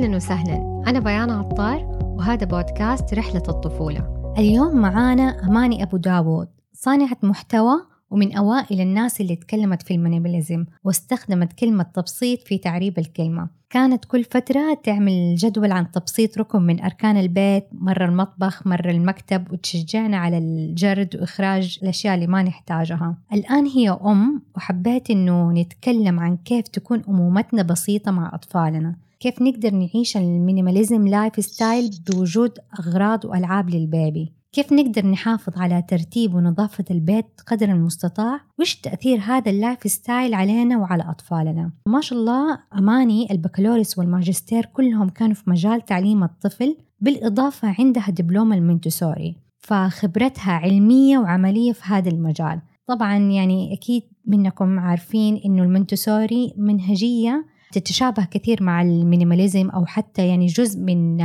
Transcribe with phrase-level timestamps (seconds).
[0.00, 0.82] أهلا وسهلا.
[0.86, 4.34] أنا بيان عطار وهذا بودكاست رحلة الطفولة.
[4.38, 7.72] اليوم معانا أماني أبو داوود صانعة محتوى
[8.10, 13.48] ومن أوائل الناس اللي تكلمت في ال minimalism واستخدمت كلمة تبسيط في تعريب الكلمة.
[13.70, 19.52] كانت كل فترة تعمل جدول عن تبسيط ركن من أركان البيت مرة المطبخ مرة المكتب
[19.52, 23.16] وتشجعنا على الجرد وإخراج الأشياء اللي ما نحتاجها.
[23.32, 28.96] الآن هي أم وحبيت إنه نتكلم عن كيف تكون أمومتنا بسيطة مع أطفالنا.
[29.20, 35.82] كيف نقدر نعيش ال minimalism lifestyle بوجود أغراض وألعاب لل baby؟ كيف نقدر نحافظ على
[35.88, 42.18] ترتيب ونظافة البيت قدر المستطاع؟ وش تأثير هذا ال lifestyle علينا وعلى أطفالنا؟ ما شاء
[42.18, 50.52] الله أماني البكالوريوس والماجستير كلهم كانوا في مجال تعليم الطفل بالإضافة عندها دبلوم المنتسوري فخبرتها
[50.52, 52.60] علمية وعملية في هذا المجال.
[52.86, 60.28] طبعا يعني أكيد منكم عارفين إنه المنتسوري منهجية تتشابه كثير مع ال minimalism أو حتى
[60.28, 61.20] يعني جزء من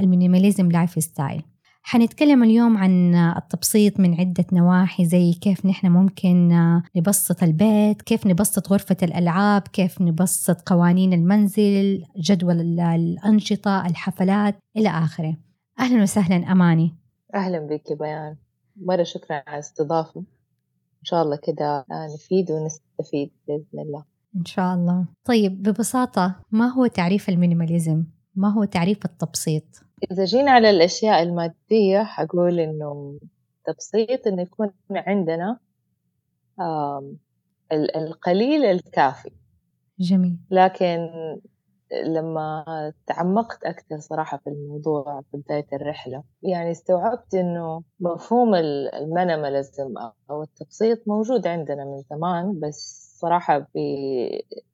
[0.00, 1.42] ال minimalism lifestyle
[1.82, 6.48] حنتكلم اليوم عن التبسيط من عدة نواحي زي كيف نحن ممكن
[6.96, 15.36] نبسط البيت كيف نبسط غرفة الألعاب كيف نبسط قوانين المنزل جدول الأنشطة الحفلات إلى آخره.
[15.80, 16.94] أهلا وسهلا أماني.
[17.34, 18.36] أهلا بك بيان.
[18.76, 20.20] مرة شكرا على الاستضافة.
[20.20, 21.84] إن شاء الله كده
[22.14, 24.09] نفيد ونستفيد بإذن الله.
[24.36, 29.64] إن شاء الله طيب ببساطة ما هو تعريف المينيماليزم؟ ما هو تعريف التبسيط؟
[30.12, 33.18] إذا جينا على الأشياء المادية حقول إنه
[33.66, 35.58] تبسيط إنه يكون عندنا
[37.72, 39.30] القليل الكافي
[39.98, 41.08] جميل لكن
[42.06, 42.64] لما
[43.06, 49.94] تعمقت أكثر صراحة في الموضوع في بداية الرحلة يعني استوعبت إنه مفهوم المينيماليزم
[50.30, 53.66] أو التبسيط موجود عندنا من زمان بس صراحة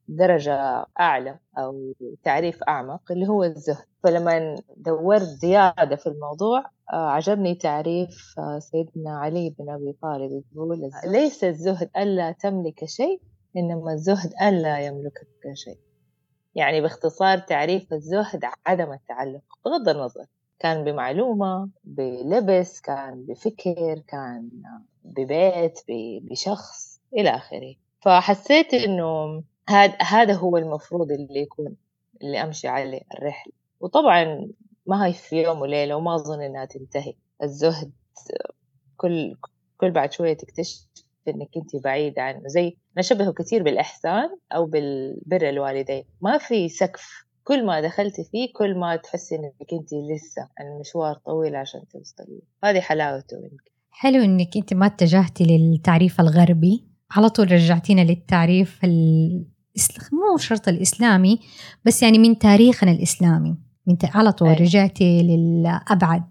[0.09, 3.85] بدرجة أعلى أو تعريف أعمق اللي هو الزهد.
[4.03, 6.59] فلما دورت زيادة في الموضوع
[6.93, 13.21] آه، عجبني تعريف آه، سيدنا علي بن أبي طالب يقول ليس الزهد ألا تملك شيء
[13.57, 15.77] إنما الزهد ألا يملكك شيء.
[16.55, 20.25] يعني باختصار تعريف الزهد عدم التعلق بغض النظر
[20.59, 24.49] كان بمعلومة بلبس كان بفكر كان
[25.03, 25.79] ببيت
[26.21, 27.75] بشخص إلى آخره.
[27.99, 31.75] فحسيت إنه هذا هذا هو المفروض اللي يكون
[32.21, 33.53] اللي أمشي عليه الرحلة.
[33.79, 34.47] وطبعا
[34.85, 37.13] ما هي في يوم وليلة وما أظن إنها تنتهي.
[37.43, 37.91] الزهد
[38.97, 39.35] كل
[39.77, 40.87] كل بعد شوية تكتشف
[41.27, 42.41] إنك أنت بعيدة عنه.
[42.45, 46.03] زي نشبهه كثير بالإحسان أو بالبر الوالدين.
[46.21, 47.27] ما في سقف.
[47.43, 52.41] كل ما دخلتي فيه كل ما تحسي إنك أنت لسه المشوار طويل عشان توصلي.
[52.63, 53.71] هذه حلاوته منك.
[53.89, 56.96] حلو إنك أنت ما اتجهتي للتعريف الغربي.
[57.11, 58.79] على طول رجعتينا للتعريف
[60.11, 61.39] مو شرط الإسلامي
[61.85, 63.55] بس يعني من تاريخنا الإسلامي.
[63.87, 64.59] من على طول أيه.
[64.59, 66.23] رجعتي للأبعد.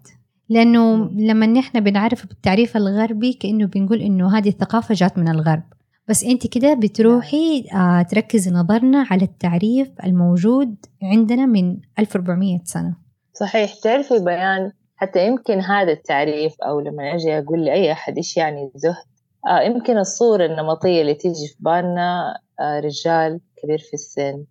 [0.49, 5.63] لأنه لما نحن بنعرف بالتعريف الغربي كأنه بنقول إنه هذه الثقافة جات من الغرب.
[6.07, 12.95] بس أنت كده بتروحي آه تركزي نظرنا على التعريف الموجود عندنا من 1400 سنة.
[13.33, 18.71] صحيح تعرفي بيان حتى يمكن هذا التعريف أو لما أجي أقول لأي أحد إيش يعني
[18.75, 19.16] زهد؟
[19.65, 24.45] يمكن الصورة النمطية اللي تيجي في بالنا آه رجال كبير في السن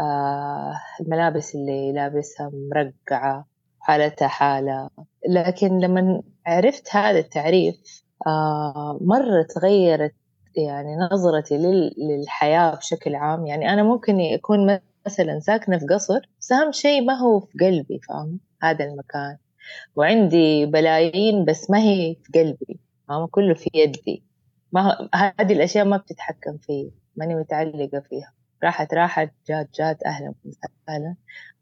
[0.00, 3.46] آه الملابس اللي لابسها مرقعة
[3.80, 4.90] حالتها حالة.
[5.28, 10.14] لكن لما عرفت هذا التعريف آه مرة تغيرت
[10.56, 11.58] يعني نظرتي
[11.98, 13.46] للحياة بشكل عام.
[13.46, 18.00] يعني أنا ممكن يكون مثلا ساكنة في قصر بس أهم شيء ما هو في قلبي
[18.08, 19.36] فاهم؟ هذا المكان.
[19.96, 22.80] وعندي بلايين بس ما هي في قلبي.
[23.12, 24.22] فاهم كله في يدي.
[24.72, 28.32] ما هذه الأشياء ما بتتحكم في ماني متعلقة فيها.
[28.64, 31.16] راحت راحت جات جات أهلا وسهلا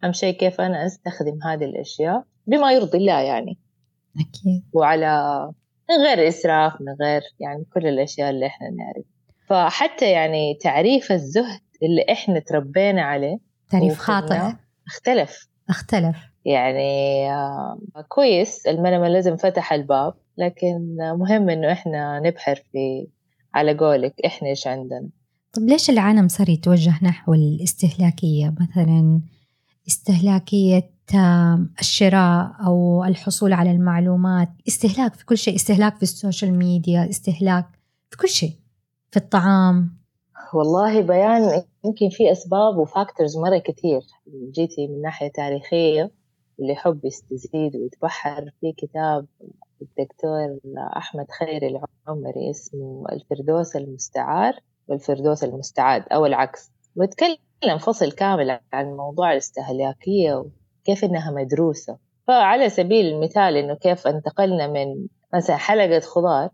[0.04, 3.58] أهم شيء كيف أنا أستخدم هذه الأشياء؟ بما يرضي الله يعني.
[4.16, 4.64] أكيد.
[4.72, 5.42] وعلى
[5.90, 9.04] من غير إسراف من غير يعني كل الأشياء اللي إحنا نعرف.
[9.46, 13.38] فحتى يعني تعريف الزهد اللي إحنا تربينا عليه
[13.70, 14.56] تعريف خاطئ.
[14.86, 15.48] اختلف.
[15.68, 16.16] اختلف.
[16.44, 20.14] يعني آه كويس ال minimalism فتح الباب.
[20.40, 23.06] لكن مهم إنه إحنا نبحر في
[23.54, 25.08] على قولك إحنا إيش عندنا.
[25.52, 29.20] طب ليش العالم صار يتوجه نحو الاستهلاكية؟ مثلا
[29.88, 30.90] استهلاكية
[31.80, 37.66] الشراء أو الحصول على المعلومات استهلاك في كل شيء استهلاك في ال social media استهلاك
[38.10, 38.52] في كل شيء
[39.10, 40.00] في الطعام.
[40.54, 44.00] والله بيان يمكن في أسباب وفاكتورز مرة كثير
[44.54, 46.10] جيتي من ناحية تاريخية
[46.60, 49.26] اللي يحب يستزيد ويتبحر في كتاب
[49.82, 50.58] الدكتور
[50.96, 54.54] أحمد خيري العمري اسمه الفردوس المستعار
[54.88, 56.72] والفردوس المستعاد أو العكس.
[56.98, 61.98] نتكلم فصل كامل عن موضوع الاستهلاكية وكيف إنها مدروسة.
[62.26, 66.50] فعلى سبيل المثال إنه كيف انتقلنا من مثلا حلقة خضار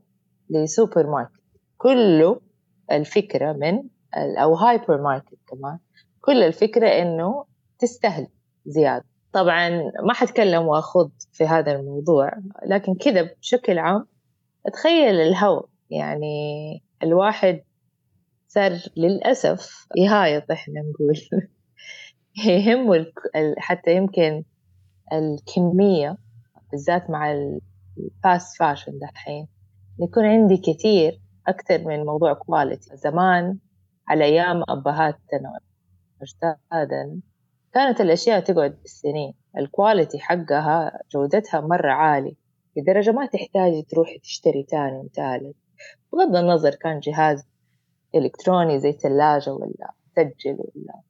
[0.50, 1.40] لسوبر ماركت
[1.78, 2.40] كله
[2.92, 3.82] الفكرة من
[4.14, 5.78] أو هايبر ماركت كمان
[6.20, 7.44] كل الفكرة إنه
[7.78, 8.30] تستهلك
[8.66, 9.04] زيادة.
[9.32, 9.68] طبعا
[10.02, 12.32] ما حتكلم وأخوض في هذا الموضوع
[12.66, 14.06] لكن كذا بشكل عام
[14.72, 15.62] تخيل الهوى.
[15.90, 17.62] يعني الواحد
[18.48, 21.14] صار للأسف يهايط إحنا نقول.
[22.46, 23.06] يهمه
[23.58, 24.44] حتى يمكن
[25.12, 26.16] الكمية
[26.72, 29.48] بالذات مع ال fast fashion دحين
[30.00, 33.58] يكون عندي كثير أكثر من موضوع quality زمان
[34.08, 35.60] على أيام أبهاتنا
[36.22, 37.20] أجدادنا
[37.76, 39.34] كانت الأشياء تقعد بالسنين.
[39.58, 42.36] ال quality حقها جودتها مرة عالي
[42.76, 45.56] لدرجة ما تحتاجي تروحي تشتري تاني وتالت.
[46.12, 47.48] بغض النظر كان جهاز
[48.14, 51.00] إلكتروني زي ثلاجة ولا مسجل ولا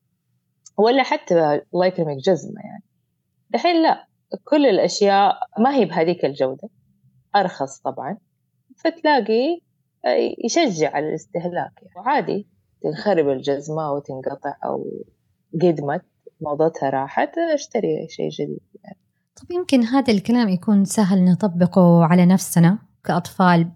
[0.79, 1.35] ولا حتى
[1.75, 2.85] الله يكرمك جزمة يعني.
[3.55, 4.09] الحين لا
[4.45, 6.69] كل الأشياء ما هي بهذيك الجودة.
[7.37, 8.19] أرخص طبعا.
[8.77, 9.61] فتلاقي
[10.45, 11.95] يشجع على الاستهلاك يعني.
[11.97, 12.49] وعادي
[12.83, 15.05] تنخرب الجزمة أو تنقطع أو
[15.63, 16.03] قدمت.
[16.41, 18.99] موضتها راحت اشتري شيء جديد يعني.
[19.37, 23.71] طب يمكن هذا الكلام يكون سهل نطبقه على نفسنا كأطفال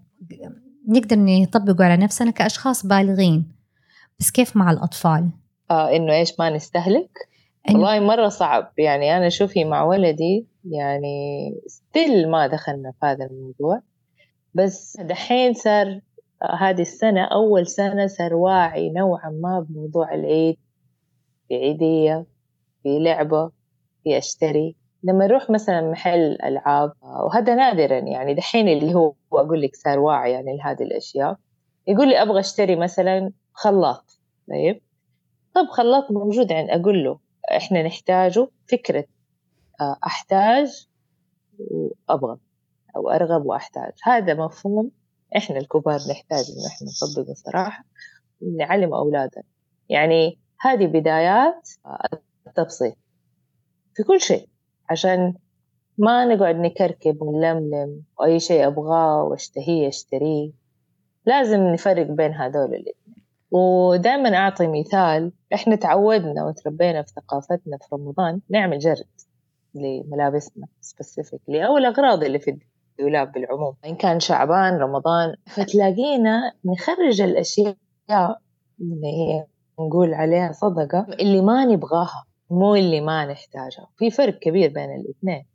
[0.89, 3.53] نقدر نطبقه على نفسنا كأشخاص بالغين
[4.21, 5.31] بس كيف مع الأطفال؟
[5.71, 7.11] آه إنه إيش ما نستهلك؟
[7.69, 7.81] أيوة.
[7.81, 13.83] والله مرة صعب يعني أنا شوفي مع ولدي يعني ستيل ما دخلنا في هذا الموضوع
[14.55, 16.01] بس دحين صار
[16.61, 20.59] هذه السنة أول سنة صار واعي نوعا ما بموضوع العيد
[21.49, 22.27] في عيدية
[22.82, 23.50] في لعبة
[24.05, 24.77] في أشتري.
[25.03, 30.32] لما نروح مثلا محل ألعاب وهذا نادرا يعني دحين اللي هو أقول لك صار واعي
[30.32, 31.37] يعني لهذه الأشياء.
[31.87, 34.81] يقول لي أبغى أشتري مثلا خلاط طيب؟
[35.55, 37.19] طب خلاط موجود عند أقول له
[37.56, 39.05] إحنا نحتاجه فكرة
[39.81, 40.88] آه، أحتاج
[41.59, 42.38] وأبغى
[42.97, 43.93] أو أرغب وأحتاج.
[44.05, 44.91] هذا مفهوم
[45.37, 47.85] إحنا الكبار نحتاج إنه إحنا نطبقه صراحة
[48.41, 49.43] ونعلم أولادنا
[49.88, 51.69] يعني هذه بدايات
[52.50, 52.94] التبسيط.
[53.94, 54.49] في كل شيء
[54.91, 55.35] عشان
[55.99, 60.52] ما نقعد نكركب ونلملم وأي شيء أبغاه وأشتهيه أشتريه
[61.26, 68.41] لازم نفرق بين هذول الاثنين ودائما أعطي مثال إحنا تعودنا وتربينا في ثقافتنا في رمضان
[68.50, 69.06] نعمل جرد
[69.75, 72.58] لملابسنا سبيسيفيكلي أو الأغراض اللي في
[72.99, 73.75] الدولاب بالعموم.
[73.87, 77.76] إن كان شعبان رمضان فتلاقينا نخرج الأشياء
[78.81, 79.46] اللي هي
[79.81, 82.25] نقول عليها صدقة اللي ما نبغاها.
[82.50, 85.47] مو اللي ما نحتاجها في فرق كبير بين الاثنين.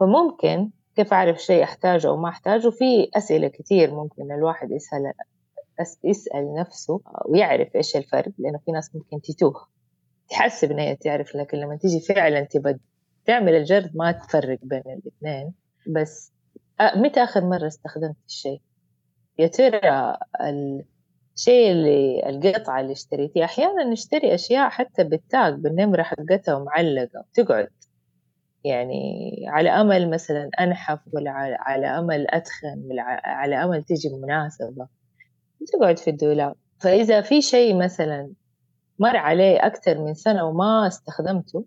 [0.00, 5.12] فممكن كيف أعرف شيء أحتاجه أو ما أحتاجه؟ في أسئلة كثير ممكن الواحد يسأل
[6.04, 9.66] يسأل نفسه ويعرف إيش الفرق لأنه في ناس ممكن تتوه.
[10.28, 12.76] تحسب إن هي تعرف لكن لما تيجي فعلا تبى
[13.24, 15.54] تعمل الجرد ما تفرق بين الاثنين.
[15.86, 16.32] بس
[16.96, 18.60] متى آخر مرة استخدمت الشيء؟
[19.38, 20.16] يا ترى
[21.40, 23.44] الشيء اللي القطعة اللي اشتريتيها.
[23.44, 27.68] أحيانا نشتري أشياء حتى بالتاج بالنمرة حقتها ومعلقة تقعد
[28.64, 34.86] يعني على أمل مثلا أنحف ولا على أمل أتخن ولا على أمل تيجي مناسبة
[35.72, 36.54] تقعد في الدولاب.
[36.78, 38.32] فإذا في شيء مثلا
[38.98, 41.64] مر عليه أكثر من سنة وما استخدمته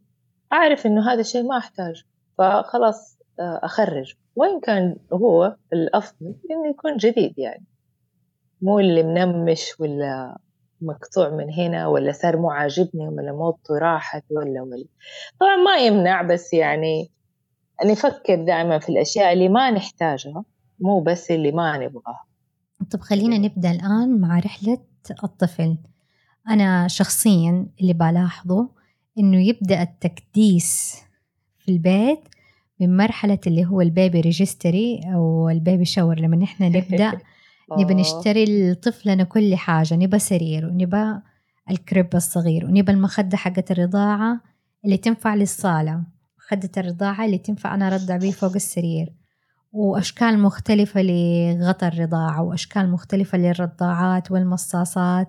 [0.53, 2.03] أعرف إنه هذا الشيء ما أحتاجه
[2.37, 4.15] فخلاص آه، أخرج.
[4.35, 7.72] وإن كان هو الأفضل إنه يكون جديد يعني.
[8.63, 10.37] مو اللي منمش ولا
[10.81, 14.85] مقطوع من هنا ولا صار مو عاجبني ولا موضته راحت ولا ولا.
[15.39, 17.11] طبعا ما يمنع بس يعني
[17.85, 20.45] نفكر دائما في الأشياء اللي ما نحتاجها
[20.79, 22.25] مو بس اللي ما نبغاها.
[22.91, 24.77] طب خلينا نبدأ الآن مع رحلة
[25.23, 25.77] الطفل.
[26.49, 28.69] أنا شخصيا اللي بلاحظه
[29.17, 31.01] إنه يبدأ التكديس
[31.57, 32.19] في البيت
[32.79, 37.17] من مرحلة اللي هو ال baby registry أو ال baby shower لما نحن نبدأ
[37.71, 41.19] نبى نشتري لطفلنا كل حاجة نبى سرير ونبى
[41.71, 44.41] الكريب الصغير ونبى المخدة حقت الرضاعة
[44.85, 46.03] اللي تنفع للصالة
[46.37, 49.13] مخدة الرضاعة اللي تنفع أنا أرضع بيه فوق السرير
[49.71, 55.27] وأشكال مختلفة لغطى الرضاعة وأشكال مختلفة للرضاعات والمصاصات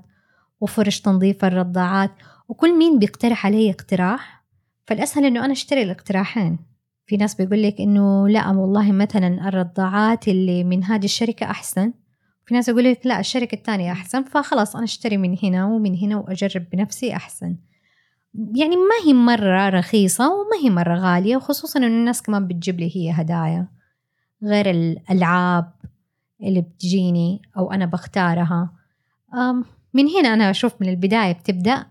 [0.60, 2.10] وفرش تنظيف الرضاعات
[2.48, 4.44] وكل مين بيقترح علي اقتراح؟
[4.86, 6.58] فالأسهل إنه أنا أشتري الاقتراحين.
[7.06, 11.92] في ناس بيقول لك إنه لا والله مثلا الرضاعات اللي من هذه الشركة أحسن.
[12.46, 16.16] في ناس يقول لك لا الشركة الثانية أحسن فخلاص أنا أشتري من هنا ومن هنا
[16.16, 17.56] وأجرب بنفسي أحسن.
[18.34, 22.96] يعني ما هي مرة رخيصة وما هي مرة غالية وخصوصا إنه الناس كمان بتجيب لي
[22.96, 23.68] هي هدايا.
[24.42, 25.72] غير الألعاب
[26.42, 28.72] اللي بتجيني أو أنا بختارها.
[29.94, 31.86] من هنا أنا أشوف من البداية بتبدأ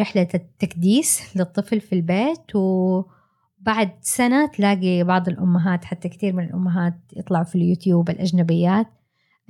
[0.00, 7.44] رحلة التكديس للطفل في البيت وبعد سنة تلاقي بعض الأمهات حتى كثير من الأمهات يطلعوا
[7.44, 8.86] في اليوتيوب الأجنبيات.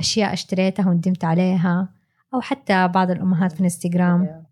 [0.00, 1.88] أشياء اشتريتها وندمت عليها
[2.35, 4.45] أو حتى بعض الأمهات في الإنستغرام.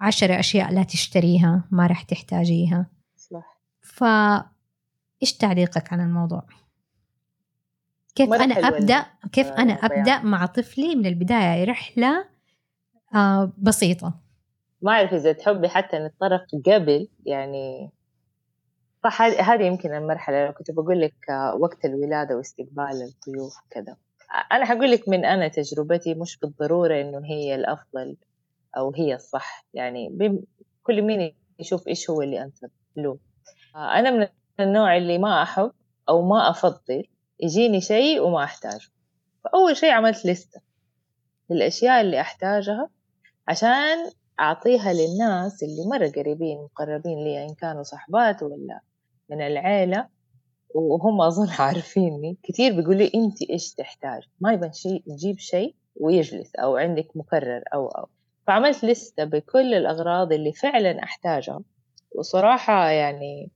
[0.00, 2.86] عشر أشياء لا تشتريها ما راح تحتاجيها.
[3.16, 3.60] صح.
[3.80, 4.04] ف
[5.22, 6.42] إيش تعليقك عن الموضوع؟
[8.14, 12.24] كيف أنا أبدأ؟ كيف أنا أبدأ مع طفلي من البداية رحلة
[13.14, 14.14] آه بسيطة.
[14.82, 17.90] ما أعرف إذا تحبي حتى نتطرق قبل يعني
[19.04, 23.96] صح هذه يمكن المرحلة كنت بقول لك آه، وقت الولادة واستقبال الضيوف كذا
[24.52, 28.16] أنا حقول لك من أنا تجربتي مش بالضرورة إنه هي الأفضل
[28.76, 29.66] أو هي الصح.
[29.74, 30.18] يعني
[30.82, 33.18] كل مين يشوف إيش هو اللي أنسب له.
[33.76, 34.26] آه، أنا من
[34.60, 35.72] النوع اللي ما أحب
[36.08, 37.04] أو ما أفضل
[37.40, 38.88] يجيني شيء وما أحتاجه.
[39.44, 40.60] فأول شيء عملت لستة.
[41.50, 42.88] للأشياء اللي أحتاجها
[43.48, 44.10] عشان
[44.40, 48.80] أعطيها للناس اللي مرة قريبين مقربين لي إن كانوا صحبات ولا
[49.30, 50.08] من العيلة.
[50.74, 52.36] وهم أظن عارفيني.
[52.42, 57.62] كثير بيقولوا لي أنت إيش تحتاج؟ ما يبان شيء تجيب شيء ويجلس أو عندك مكرر
[57.74, 58.08] أو أو.
[58.46, 61.60] فعملت لستة بكل الأغراض اللي فعلا أحتاجها.
[62.14, 63.50] وصراحة يعني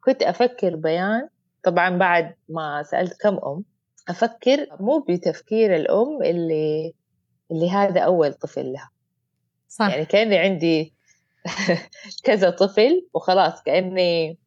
[0.00, 1.28] كنت أفكر بيان.
[1.64, 3.64] طبعا بعد ما سألت كم أم
[4.08, 6.94] أفكر مو بتفكير الأم اللي
[7.50, 8.90] اللي هذا أول طفل لها.
[9.68, 9.88] صح.
[9.88, 10.94] يعني كأني عندي
[12.24, 14.38] كذا طفل وخلاص كأني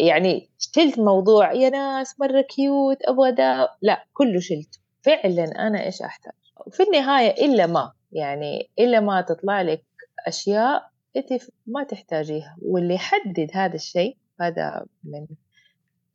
[0.00, 4.80] يعني شلت موضوع يا ناس مرة كيوت أبغى دا لا كله شلت.
[5.02, 6.32] فعلا أنا إيش أحتاج؟
[6.70, 9.84] في النهاية إلا ما يعني إلا ما تطلع لك
[10.26, 12.56] أشياء أنت ما تحتاجيها.
[12.62, 15.26] واللي يحدد هذا الشيء هذا من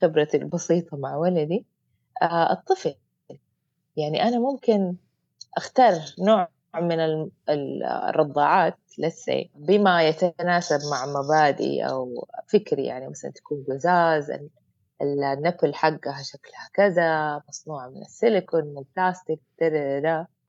[0.01, 1.65] خبرتي البسيطة مع ولدي
[2.21, 2.95] آه الطفل.
[3.97, 4.95] يعني أنا ممكن
[5.57, 6.47] أختار نوع
[6.79, 14.31] من الرضاعات لسي بما يتناسب مع مبادئي أو فكري يعني مثلا تكون قزاز
[15.01, 19.39] النبل حقها شكلها كذا مصنوعة من السيليكون من البلاستيك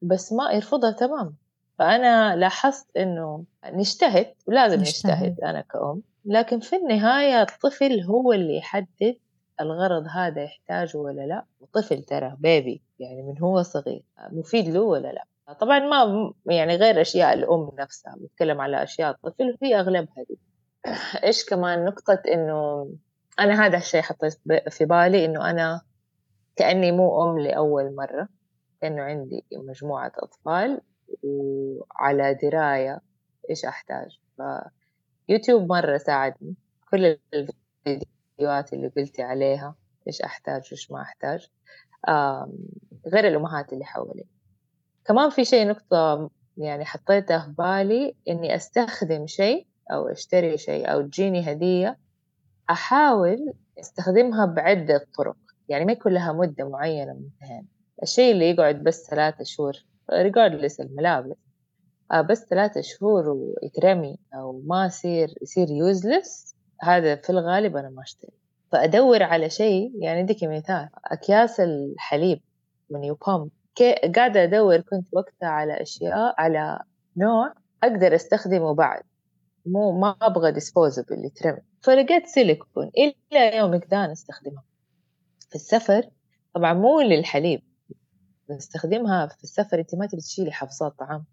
[0.02, 1.37] بس ما يرفضها تمام.
[1.79, 8.57] فأنا لاحظت إنه نجتهد ولازم نجتهد, نجتهد أنا كأم لكن في النهاية الطفل هو اللي
[8.57, 9.17] يحدد
[9.61, 14.02] الغرض هذا يحتاجه ولا لا الطفل ترى بيبي يعني من هو صغير
[14.33, 15.25] مفيد له ولا لا.
[15.53, 20.39] طبعا ما يعني غير أشياء الأم نفسها بتكلم على أشياء الطفل وهي أغلبها دي
[21.25, 22.89] إيش كمان نقطة إنه
[23.41, 25.83] أنا هذا الشيء حطيت في بالي إنه أنا
[26.57, 28.29] كأني مو أم لأول مرة
[28.85, 30.81] إنه عندي مجموعة أطفال
[31.23, 33.01] وعلى دراية
[33.51, 34.21] إيش أحتاج.
[35.27, 36.55] فيوتيوب مرة ساعدني
[36.91, 39.75] كل الفيديوهات اللي قلتي عليها
[40.07, 41.49] إيش أحتاج وإيش ما أحتاج.
[43.07, 44.25] غير الأمهات اللي حولي.
[45.05, 51.03] كمان في شيء نقطة يعني حطيتها في بالي إني أستخدم شيء أو أشتري شيء أو
[51.03, 51.99] تجيني هدية
[52.71, 55.37] أحاول أستخدمها بعدة طرق.
[55.69, 57.69] يعني ما يكون لها مدة معينة منتهين
[58.03, 59.73] الشيء اللي يقعد بس ثلاثة شهور
[60.13, 61.37] regardless الملابس
[62.13, 68.03] آه، بس ثلاثة شهور ويترمي أو ما يصير يصير يوزلس هذا في الغالب أنا ما
[68.03, 68.33] أشتري.
[68.73, 72.41] فأدور على شيء يعني أديك مثال أكياس الحليب
[72.91, 73.51] من يوبام
[74.17, 76.81] قاعدة أدور كنت وقتها على أشياء على
[77.17, 79.02] نوع أقدر أستخدمه بعد.
[79.67, 84.64] مو ما أبغى ديسبوزبل يترمي فلقيت سيليكون إلى يومك ده نستخدمها
[85.49, 86.11] في السفر
[86.55, 87.62] طبعا مو للحليب.
[88.50, 89.79] نستخدمها في السفر.
[89.79, 91.25] أنت ما تبي تشيلي حفظات طعام.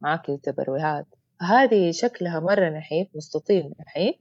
[0.00, 1.06] معاكي تبرويهات
[1.40, 4.14] هذه شكلها مرة نحيف مستطيل نحيف.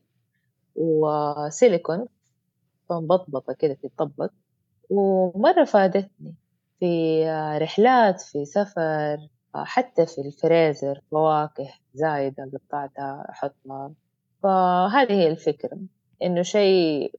[0.75, 2.05] وسيليكون
[2.89, 4.31] فمبطبطة كده تتطبق
[4.89, 6.35] ومرة فادتني.
[6.79, 7.23] في
[7.61, 9.17] رحلات في سفر
[9.55, 13.93] حتى في الفريزر فواكه زايدة قطعتها أحطها
[14.43, 15.77] فهذه هي الفكرة
[16.23, 17.13] إنه شيء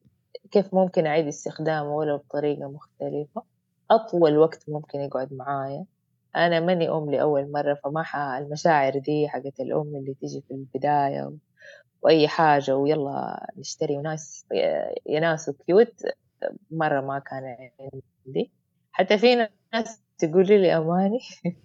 [0.51, 3.43] كيف ممكن أعيد استخدامه ولو بطريقة مختلفة.
[3.91, 5.85] أطول وقت ممكن يقعد معايا.
[6.37, 8.05] أنا ماني أم لأول مرة فما
[8.39, 11.33] المشاعر دي حقت الأم اللي تيجي في البداية
[12.03, 14.47] وأي حاجة ويلا نشتري وناس
[15.07, 16.03] يا ناس cute
[16.71, 17.71] مرة ما كان
[18.27, 18.51] عندي.
[19.01, 21.19] حتى في ناس تقولي لي أماني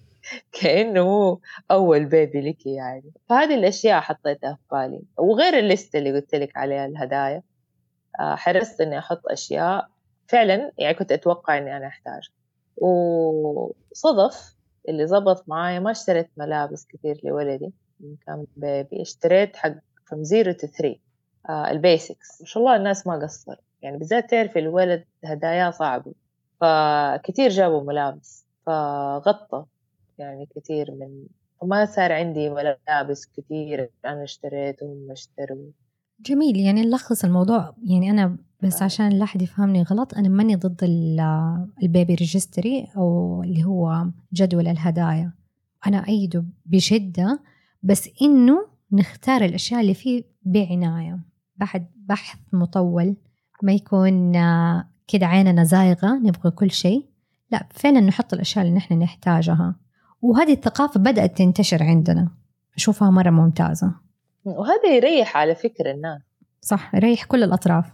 [0.61, 1.39] كأنه هو
[1.71, 3.13] أول baby لك يعني.
[3.29, 5.01] فهذه الأشياء حطيتها في بالي.
[5.17, 7.43] وغير ال list اللي قلت لك عليها الهدايا.
[8.19, 9.89] آه، حرصت إني أحط أشياء.
[10.27, 12.29] فعلا يعني كنت أتوقع إني أنا أحتاج
[12.77, 14.55] وصدف
[14.89, 17.73] اللي زبط معايا ما اشتريت ملابس كثير لولدي.
[18.27, 19.71] كان baby اشتريت حق
[20.05, 20.97] from zero to three.
[21.49, 26.13] آه ال basics ما شاء الله الناس ما قصر يعني بالذات تعرفي الولد هداياه صعبة.
[26.61, 29.65] فكتير جابوا ملابس فغطى
[30.17, 31.25] يعني كثير من
[31.61, 35.71] وما صار عندي ملابس كثير أنا اشتريت وهم اشتروا.
[36.19, 37.75] جميل يعني نلخص الموضوع.
[37.83, 38.85] يعني أنا بس آه.
[38.85, 44.05] عشان لا أحد يفهمني غلط أنا ماني ضد ال- ال baby registry أو اللي هو
[44.33, 45.33] جدول الهدايا.
[45.87, 47.39] أنا أيده بشدة
[47.83, 51.19] بس إنه نختار الأشياء اللي فيه بعناية.
[51.55, 53.15] بعد بحث مطول
[53.63, 54.31] ما يكون
[55.07, 57.05] كده عيننا زايغة نبغى كل شيء.
[57.51, 59.75] لا فعلا نحط الأشياء اللي نحن نحتاجها.
[60.21, 62.31] وهذه الثقافة بدأت تنتشر عندنا.
[62.75, 63.93] أشوفها مرة ممتازة.
[64.45, 66.21] وهذا يريح على فكرة الناس.
[66.61, 67.85] صح يريح كل الأطراف.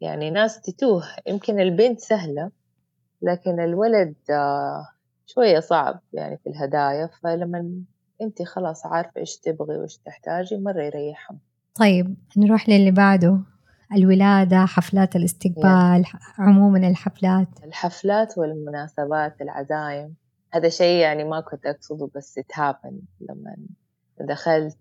[0.00, 1.04] يعني ناس تتوه.
[1.26, 2.50] يمكن البنت سهلة
[3.22, 4.88] لكن الولد آه،
[5.26, 7.10] شوية صعب يعني في الهدايا.
[7.22, 7.82] فلما
[8.22, 11.38] أنت خلاص عارفة إيش تبغي وإيش تحتاجي مرة يريحهم.
[11.74, 13.40] طيب نروح للي بعده.
[13.92, 16.04] الولادة حفلات الاستقبال
[16.38, 17.48] عموما الحفلات.
[17.64, 20.14] الحفلات والمناسبات العزايم.
[20.52, 23.56] هذا شيء يعني ما كنت أقصده بس it happened لما
[24.20, 24.78] دخلت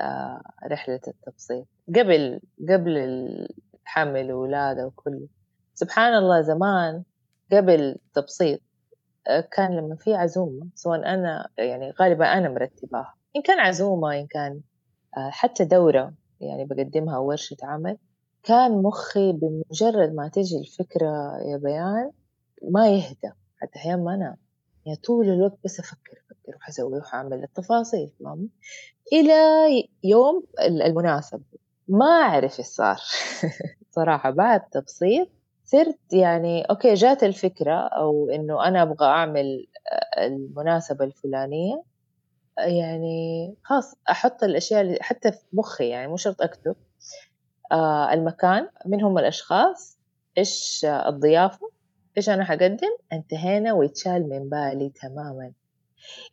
[0.00, 1.66] آه، رحلة التبسيط.
[1.96, 5.28] قبل قبل الحمل والولادة وكله
[5.74, 7.02] سبحان الله زمان
[7.52, 8.60] قبل التبسيط
[9.28, 13.14] آه، كان لما في عزومة سواء أنا يعني غالبا أنا مرتباها.
[13.36, 14.60] إن كان عزومة إن كان
[15.16, 17.98] آه، حتى دورة يعني بقدمها ورشة عمل.
[18.42, 22.10] كان مخي بمجرد ما تجي الفكرة يا بيان
[22.70, 24.36] ما يهدى حتى أحيانا ما أنام.
[24.86, 28.48] يعني طول الوقت بس أفكر أفكر وحسوي وحعمل التفاصيل فاهم
[29.12, 29.32] إلى
[30.04, 31.42] يوم المناسب
[31.88, 33.00] ما أعرف إيش صار.
[33.96, 35.28] صراحة بعد تبسيط
[35.64, 39.66] صرت يعني أوكي جات الفكرة أو إنه أنا أبغى أعمل
[40.18, 41.82] المناسبة الفلانية.
[42.58, 46.70] يعني خلاص أحط الأشياء اللي حتى في مخي يعني مو شرط أكتب.
[46.70, 46.91] آه
[48.12, 49.98] المكان من هم الأشخاص
[50.38, 51.70] إيش الضيافة
[52.16, 55.52] إيش أنا حقدم انتهينا ويتشال من بالي تماما.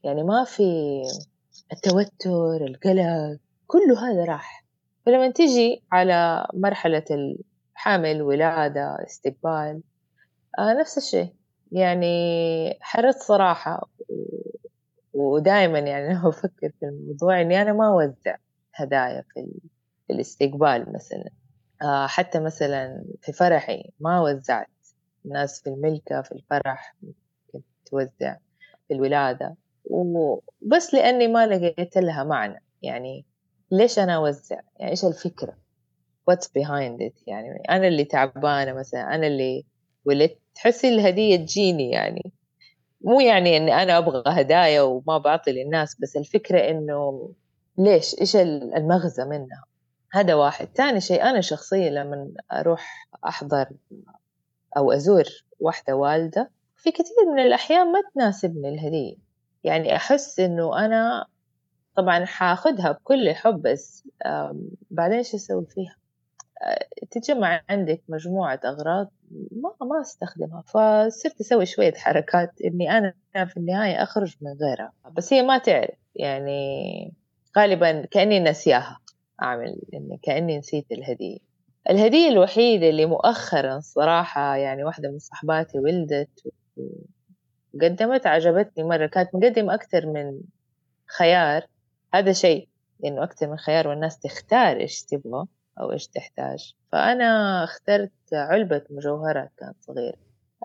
[0.03, 0.63] يعني ما في
[1.73, 4.65] التوتر القلق كله هذا راح.
[5.05, 9.81] فلما تجي على مرحلة الحمل ولادة استقبال
[10.59, 11.33] آه نفس الشيء.
[11.71, 13.89] يعني حرصت صراحة
[15.13, 18.35] ودائما يعني أفكر في الموضوع إني أنا ما أوزع
[18.73, 19.39] هدايا في
[20.11, 21.29] الاستقبال مثلا.
[21.81, 24.67] آه حتى مثلا في فرحي ما وزعت
[25.25, 26.95] الناس في الملكة في الفرح
[27.85, 28.35] توزع
[28.87, 29.55] في الولادة.
[29.85, 32.63] وبس لأني ما لقيت لها معنى.
[32.81, 33.25] يعني
[33.71, 35.57] ليش أنا أوزع؟ يعني إيش الفكرة؟
[36.31, 39.65] What's behind it يعني أنا اللي تعبانة مثلا أنا اللي
[40.05, 40.39] ولدت.
[40.55, 42.33] تحسي الهدية تجيني يعني.
[43.01, 47.31] مو يعني إني أنا أبغى هدايا وما بعطي للناس بس الفكرة إنه
[47.77, 49.63] ليش؟ إيش المغزى منها؟
[50.11, 50.67] هذا واحد.
[50.75, 53.69] ثاني شيء أنا شخصيا لما أروح أحضر
[54.77, 55.23] أو أزور
[55.59, 59.15] واحدة والدة في كثير من الأحيان ما تناسبني الهدية.
[59.63, 61.25] يعني أحس إنه أنا
[61.95, 64.07] طبعا حاخدها بكل حب بس
[64.91, 65.95] بعدين شو أسوي فيها؟
[67.11, 69.11] تجمع عندك مجموعة أغراض
[69.51, 73.13] ما ما أستخدمها فصرت أسوي شوية حركات إني أنا
[73.45, 74.93] في النهاية أخرج من غيرها.
[75.11, 77.13] بس هي ما تعرف يعني
[77.57, 78.99] غالبا كأني نسياها.
[79.43, 81.37] أعمل إني كأني نسيت الهدية.
[81.89, 86.53] الهدية الوحيدة اللي مؤخرا صراحة يعني واحدة من صحباتي ولدت
[87.73, 90.41] وقدمت عجبتني مرة كانت مقدمة أكثر من
[91.17, 91.65] خيار.
[92.13, 92.69] هذا شيء
[93.05, 95.45] إنه أكثر من خيار والناس تختار إيش تبغى
[95.79, 96.73] أو إيش تحتاج.
[96.91, 100.17] فأنا اخترت علبة مجوهرات كانت صغيرة.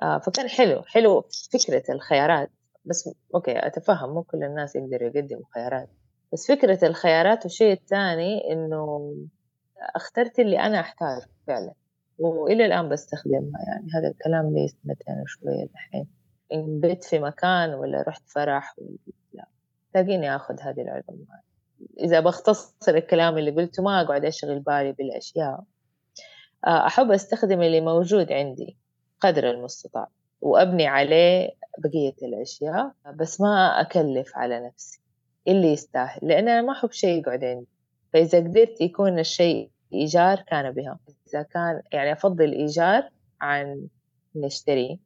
[0.03, 2.51] آه فكان حلو حلو فكرة الخيارات.
[2.85, 5.89] بس أوكي أتفهم مو كل الناس يقدروا يقدموا خيارات.
[6.35, 9.15] بس فكرة الخيارات والشيء الثاني إنه
[9.97, 11.73] أخترت اللي أنا أحتاجه فعلا
[12.19, 13.87] وإلى الآن بستخدمها يعني.
[13.95, 16.07] هذا الكلام لي سنتين وشوية الحين
[16.53, 18.97] إن بيت في مكان ولا رحت فرح ولا
[19.33, 19.47] لا.
[19.93, 21.43] تلاقيني آخذ هذه العلبة معي
[21.99, 25.65] إذا بختصر الكلام اللي قلته ما أقعد أشغل بالي بالأشياء.
[26.67, 28.77] آه، أحب أستخدم اللي موجود عندي
[29.21, 30.09] قدر المستطاع
[30.41, 35.04] وأبني عليه بقية الأشياء بس ما أكلف على نفسي.
[35.49, 37.69] اللي يستاهل لأن أنا ما أحب شيء يقعد عندي
[38.13, 40.99] فإذا قدرت يكون الشيء إيجار كان بها.
[41.29, 43.89] إذا كان يعني أفضل إيجار عن
[44.37, 44.97] نشتريه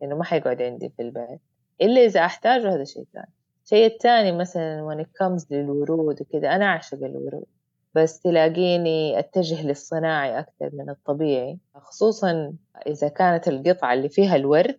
[0.00, 1.40] لأنه ما حيقعد عندي في البيت.
[1.82, 3.32] إلا إذا أحتاجه هذا شيء ثاني.
[3.64, 7.46] الشيء الثاني مثلا when it comes للورود وكذا أنا أعشق الورود.
[7.94, 11.58] بس تلاقيني أتجه للصناعي أكثر من الطبيعي.
[11.74, 12.54] خصوصا
[12.86, 14.78] إذا كانت القطعة اللي فيها الورد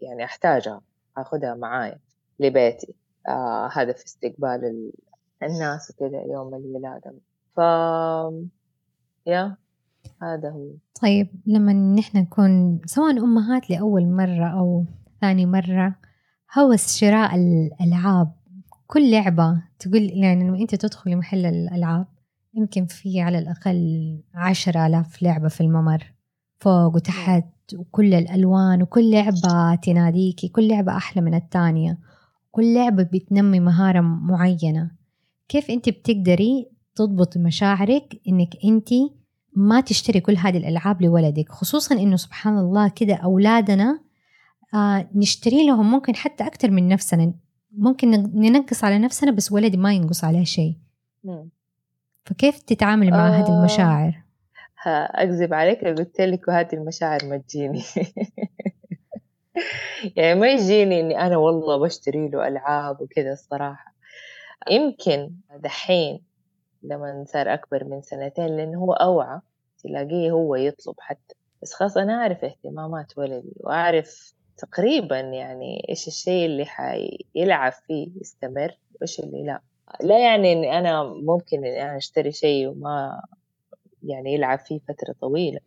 [0.00, 0.80] يعني أحتاجها
[1.16, 1.98] أخذها معايا
[2.38, 2.94] لبيتي.
[3.28, 4.92] آه هذا في استقبال
[5.42, 7.14] الناس وكذا يوم الولادة
[7.56, 7.58] ف
[9.26, 9.56] يا
[10.22, 10.70] هذا هو.
[11.02, 14.84] طيب لما نحن نكون سواء أمهات لأول مرة أو
[15.20, 15.94] ثاني مرة
[16.58, 18.32] هوس شراء الألعاب
[18.86, 22.06] كل لعبة تقول يعني لما أنت تدخلي محل الألعاب
[22.54, 26.12] يمكن في على الأقل عشرة آلاف لعبة في الممر
[26.58, 27.44] فوق وتحت
[27.78, 31.98] وكل الألوان وكل لعبة تناديكي كل لعبة أحلى من الثانية.
[32.54, 34.90] كل لعبة بتنمي مهارة معينة.
[35.48, 38.88] كيف أنت بتقدري تضبط مشاعرك إنك أنت
[39.56, 44.00] ما تشتري كل هذه الألعاب لولدك؟ خصوصا إنه سبحان الله كده أولادنا
[44.74, 47.34] آه نشتري لهم ممكن حتى أكثر من نفسنا.
[47.72, 50.76] ممكن ننقص على نفسنا بس ولدي ما ينقص عليه شيء.
[52.24, 53.30] فكيف تتعاملي مع آه.
[53.30, 54.24] هذه المشاعر؟
[54.86, 57.82] أكذب عليك لو قلت لك وهذه المشاعر ما تجيني.
[60.16, 63.94] يعني ما يجيني إني أنا والله بشتري له ألعاب وكذا الصراحة.
[64.70, 66.24] يمكن دحين
[66.82, 69.40] لما صار أكبر من سنتين لأنه هو أوعى
[69.78, 71.34] تلاقيه هو يطلب حتى.
[71.62, 78.78] بس خلاص أنا أعرف اهتمامات ولدي وأعرف تقريبا يعني إيش الشيء اللي حيلعب فيه يستمر
[79.00, 79.60] وإيش اللي لا.
[80.02, 83.22] لا يعني إني أنا ممكن إني أنا أشتري شيء وما
[84.02, 85.60] يعني يلعب فيه فترة طويلة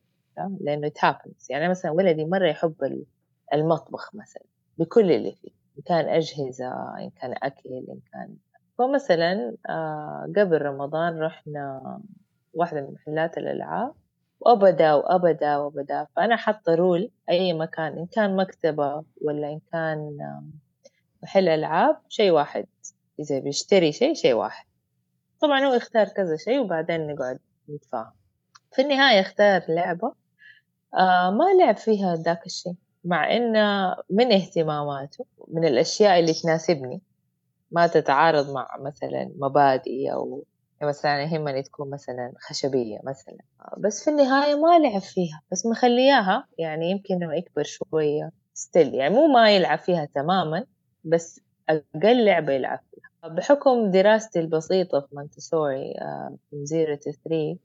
[0.62, 1.48] لأنه it happens.
[1.50, 2.76] يعني مثلا ولدي مرة يحب
[3.54, 4.44] المطبخ مثلا
[4.78, 8.36] بكل اللي فيه إن كان أجهزة إن كان أكل إن كان.
[8.78, 11.82] فمثلا آه، قبل رمضان رحنا
[12.54, 13.94] واحدة من محلات الألعاب
[14.40, 16.08] وأبدا وأبدا وأبدا.
[16.16, 20.18] فأنا حاطة رول أي مكان إن كان مكتبة ولا إن كان
[21.24, 22.66] محل ألعاب شيء واحد.
[23.20, 24.66] إذا بيشتري شيء شيء واحد.
[25.42, 28.12] طبعا هو يختار كذا شيء وبعدين نقعد نتفاهم.
[28.72, 30.14] في النهاية اختار لعبة
[30.94, 32.76] آه ما لعب فيها ذاك الشيء.
[33.08, 37.02] مع إنه من اهتماماته من الأشياء اللي تناسبني.
[37.72, 40.46] ما تتعارض مع مثلا مبادئي أو
[40.84, 43.38] مثلا يهمني تكون مثلا خشبية مثلا.
[43.78, 49.14] بس في النهاية ما لعب فيها بس مخلياها يعني يمكن لما يكبر شوية ستيل يعني
[49.14, 50.66] مو ما يلعب فيها تماما
[51.04, 53.30] بس أقل لعبة يلعب فيها.
[53.30, 57.60] بحكم دراستي البسيطة في مونتسوري آه، من zero to three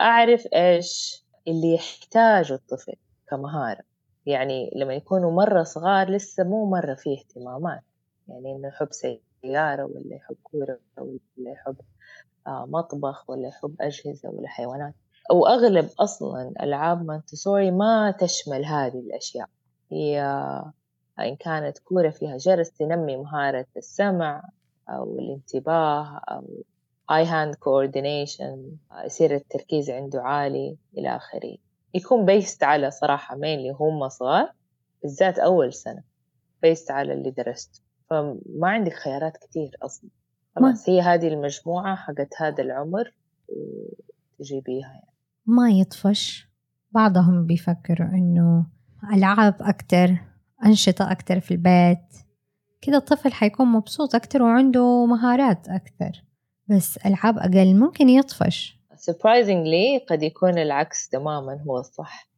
[0.00, 2.94] أعرف إيش اللي يحتاجه الطفل
[3.30, 3.93] كمهارة.
[4.26, 7.82] يعني لما يكونوا مرة صغار لسه مو مرة فيه اهتمامات
[8.28, 11.76] يعني إنه يحب سيارة ولا يحب كورة ولا يحب
[12.46, 14.94] آه، مطبخ ولا يحب أجهزة ولا حيوانات.
[15.30, 19.48] أو أغلب أصلا ألعاب مانتسوري ما تشمل هذه الأشياء.
[19.92, 20.20] هي
[21.20, 24.42] إن كانت كورة فيها جرس تنمي مهارة السمع
[24.88, 26.64] أو الانتباه أو
[27.12, 28.58] eye hand coordination
[29.04, 31.56] يصير التركيز عنده عالي إلى آخره.
[31.94, 34.52] يكون based على صراحة مين اللي هم صغار
[35.02, 36.02] بالذات أول سنة
[36.62, 37.80] based على اللي درسته
[38.10, 40.10] فما عندك خيارات كتير أصلا.
[40.56, 43.14] خلاص هي هذه المجموعة حقت هذا العمر
[43.48, 45.14] وتجيبيها يعني.
[45.46, 46.48] ما يطفش.
[46.92, 48.66] بعضهم بيفكروا إنه
[49.12, 50.16] ألعاب أكتر
[50.64, 52.24] أنشطة أكتر في البيت.
[52.80, 56.24] كده الطفل حيكون مبسوط أكتر وعنده مهارات أكتر.
[56.68, 58.73] بس ألعاب أقل ممكن يطفش.
[59.10, 62.28] Surprisingly قد يكون العكس تماما هو الصح.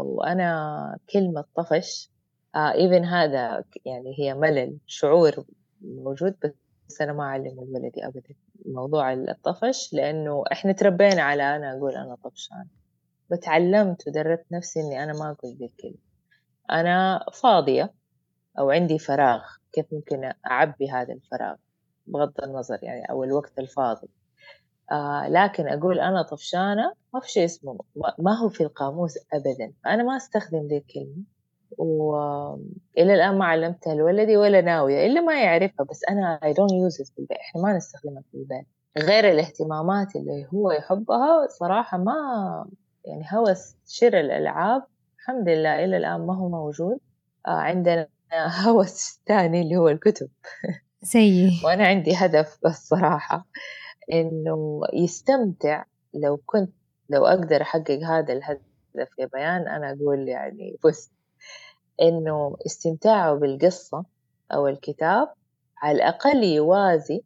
[0.00, 2.10] وأنا كلمة طفش
[2.56, 5.44] ايفن uh, هذا يعني هي ملل شعور
[5.80, 6.54] موجود
[6.88, 8.34] بس أنا ما أعلم ولدي ابدا.
[8.66, 12.68] موضوع الطفش لأنه إحنا تربينا على أنا أقول أنا طفشان.
[13.30, 16.06] وتعلمت ودربت نفسي إني أنا ما أقول ذي الكلمة.
[16.70, 17.94] أنا فاضية
[18.58, 21.56] أو عندي فراغ كيف ممكن أعبي هذا الفراغ؟
[22.06, 24.08] بغض النظر يعني أو الوقت الفاضي.
[24.92, 27.78] آه لكن أقول أنا طفشانة ما في شيء اسمه
[28.18, 29.72] ما هو في القاموس ابدا.
[29.86, 31.22] أنا ما أستخدم ذي الكلمة
[31.78, 37.04] وإلى الآن ما علمتها لولدي ولا ناوية إلا ما يعرفها بس أنا I don't use
[37.04, 38.66] it في البيت إحنا ما نستخدمها في البيت.
[38.98, 42.14] غير الاهتمامات اللي هو يحبها صراحة ما
[43.04, 44.82] يعني هوس شراء الألعاب
[45.18, 46.98] الحمد لله إلى الآن ما هو موجود.
[47.46, 48.08] آه عندنا
[48.66, 50.28] هوس ثاني اللي هو الكتب.
[51.02, 53.46] زي وأنا عندي هدف الصراحة
[54.12, 56.72] إنه يستمتع لو كنت
[57.08, 61.12] لو أقدر أحقق هذا الهدف يا بيان أنا أقول يعني فزت
[62.02, 64.04] إنه استمتاعه بالقصة
[64.52, 65.28] أو الكتاب
[65.82, 67.22] على الأقل يوازي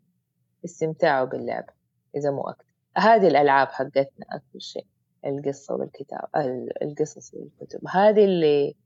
[0.64, 1.72] استمتاعه باللعبة
[2.16, 2.74] إذا مو أكثر.
[2.96, 4.86] هذه الألعاب حقتنا أكثر شيء
[5.26, 6.28] القصة والكتاب
[6.82, 7.80] القصص والكتب.
[7.88, 8.76] هذه اللي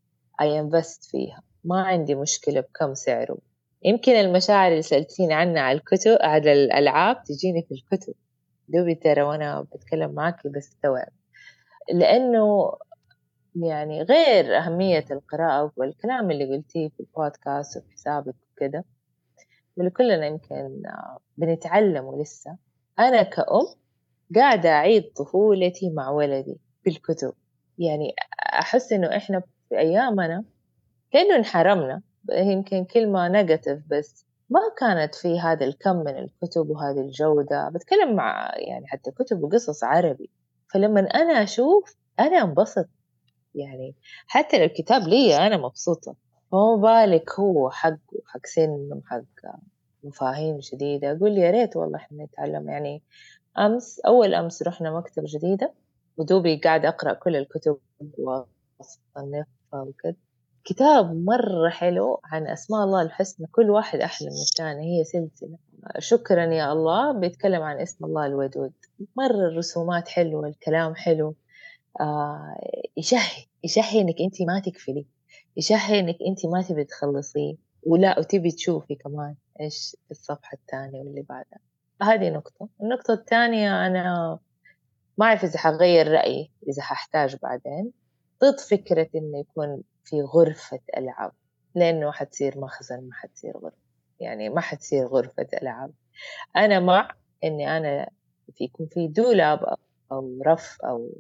[0.43, 1.43] I invest فيها.
[1.65, 3.39] ما عندي مشكلة بكم سعره
[3.85, 8.15] يمكن المشاعر اللي سألتيني عنها على الكتب على الألعاب تجيني في الكتب.
[8.69, 11.09] دوبي ترى وأنا بتكلم معاكي بستوعب
[11.93, 12.73] لأنه
[13.57, 18.85] يعني غير أهمية القراءة والكلام اللي قلتيه في البودكاست وفي حسابك وكده
[19.77, 20.83] واللي كلنا يمكن
[21.37, 22.57] بنتعلمه لسه
[22.99, 23.67] أنا كأم
[24.35, 27.33] قاعدة أعيد طفولتي مع ولدي بالكتب
[27.79, 28.15] يعني
[28.59, 30.45] أحس إنه إحنا في أيامنا
[31.13, 32.03] كأنه انحرمنا.
[32.33, 37.69] يمكن كلمة نيجاتيف بس ما كانت في هذا الكم من الكتب وهذه الجودة.
[37.75, 40.31] بتكلم مع يعني حتى كتب وقصص عربي.
[40.75, 42.89] فلما أنا أشوف أنا انبسط.
[43.55, 43.95] يعني
[44.27, 46.17] حتى لو الكتاب لي أنا مبسوطة.
[46.53, 49.51] فما بالك هو حق حق سن حق
[50.05, 51.13] مفاهيم جديدة.
[51.13, 52.69] أقول يا ريت والله إحنا نتعلم.
[52.69, 53.03] يعني
[53.59, 55.75] أمس أول أمس رحنا مكتبة جديدة.
[56.17, 57.79] ودوبي قاعدة أقرأ كل الكتب
[58.19, 60.24] وأصنفها وكذا.
[60.65, 65.59] كتاب مرة حلو عن أسماء الله الحسنى كل واحد أحلى من الثاني هي سلسلة.
[65.99, 68.73] شكرا يا الله بيتكلم عن اسم الله الودود.
[69.17, 71.35] مرة الرسومات حلوة الكلام حلو.
[72.01, 72.57] آه
[72.97, 75.07] يشهي يشهي إنك أنت ما تكفلي.
[75.57, 77.55] يشهي إنك أنت ما تبي تخلصيه
[77.87, 81.59] ولا وتبي تشوفي كمان إيش الصفحة الثانية واللي بعدها.
[82.03, 82.69] هذه نقطة.
[82.83, 84.39] النقطة الثانية أنا
[85.19, 87.93] ما أعرف إذا حغير رأيي إذا ححتاج بعدين.
[88.45, 91.33] ضد فكرة إنه يكون في غرفة ألعاب.
[91.75, 93.77] لأنه حتصير مخزن ما حتصير غرفة.
[94.21, 95.91] يعني ما حتصير غرفة ألعاب.
[96.57, 97.09] أنا مع
[97.45, 98.11] إني أنا
[98.55, 99.77] في يكون في دولاب
[100.13, 101.11] أو رف أو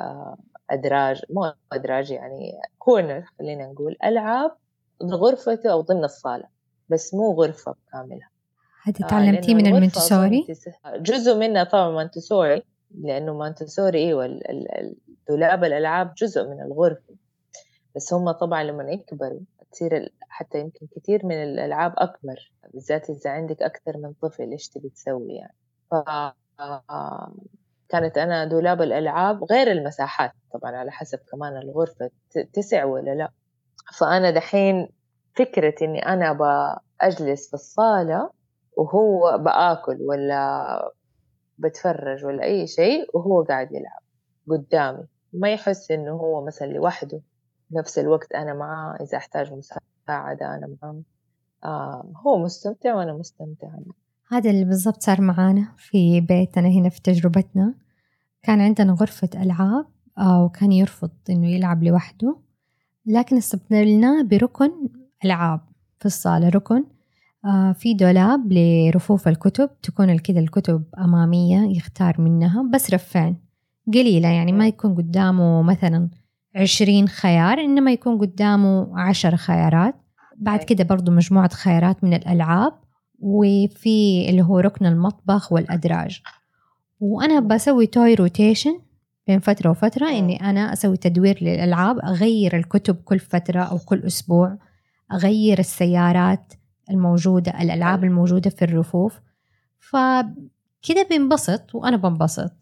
[0.00, 0.36] آه،
[0.70, 4.56] أدراج مو أدراج يعني كورنر خلينا نقول ألعاب
[5.02, 6.48] غرفته أو ضمن الصالة.
[6.88, 8.28] بس مو غرفة كاملة
[8.82, 10.46] هذه آه، تعلمتيه من المنتسوري؟
[10.96, 12.62] جزء منها طبعا مونتسوري
[13.00, 14.40] لأنه مونتسوري أيوة
[15.28, 17.14] دولاب الألعاب جزء من الغرفة.
[17.96, 19.40] بس هم طبعا لما يكبروا
[19.72, 24.88] تصير حتى يمكن كثير من الألعاب أكبر بالذات إذا عندك أكثر من طفل إيش تبي
[24.88, 25.54] تسوي يعني.
[25.90, 25.94] ف
[27.88, 32.10] كانت أنا دولاب الألعاب غير المساحات طبعا على حسب كمان الغرفة
[32.52, 33.30] تسع ولا لا.
[33.98, 34.88] فأنا دحين
[35.36, 38.30] فكرة إني أنا بأجلس في الصالة
[38.76, 40.92] وهو بآكل ولا
[41.58, 44.02] بتفرج ولا أي شيء وهو قاعد يلعب
[44.50, 45.06] قدامي.
[45.32, 47.20] ما يحس إنه هو مثلا لوحده.
[47.72, 51.02] نفس الوقت أنا معاه إذا أحتاج مساعدة أنا معاه
[51.64, 53.82] آه هو مستمتع وأنا مستمتعة
[54.28, 57.74] هذا اللي بالضبط صار معانا في بيتنا هنا في تجربتنا.
[58.42, 59.86] كان عندنا غرفة ألعاب
[60.18, 62.36] آه وكان يرفض إنه يلعب لوحده
[63.06, 64.70] لكن استبدلناه بركن
[65.24, 65.60] ألعاب
[65.98, 66.48] في الصالة.
[66.48, 66.84] ركن
[67.44, 73.36] آه في دولاب لرفوف الكتب تكون كذا الكتب أمامية يختار منها بس رفين
[73.94, 76.08] قليلة يعني ما يكون قدامه مثلا
[76.56, 79.94] عشرين خيار إنما يكون قدامه عشر خيارات.
[80.36, 82.72] بعد كده برضو مجموعة خيارات من الألعاب
[83.18, 86.22] وفي اللي هو ركن المطبخ والأدراج.
[87.00, 88.78] وأنا بسوي توي روتيشن
[89.26, 94.58] بين فترة وفترة إني أنا أسوي تدوير للألعاب أغير الكتب كل فترة أو كل أسبوع
[95.12, 96.52] أغير السيارات
[96.90, 99.20] الموجودة الألعاب الموجودة في الرفوف.
[99.80, 102.52] فكده بنبسط وأنا بنبسط.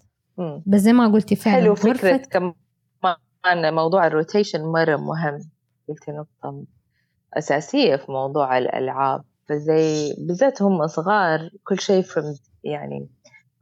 [0.66, 2.54] بس زي ما قلتي فعلا حلو فكرة
[3.44, 5.38] كمان موضوع الروتيشن مرة مهم
[5.88, 6.64] قلتي نقطة
[7.35, 9.24] أساسية في موضوع الألعاب.
[9.48, 12.04] فزي بالذات هم صغار كل شيء
[12.64, 13.09] يعني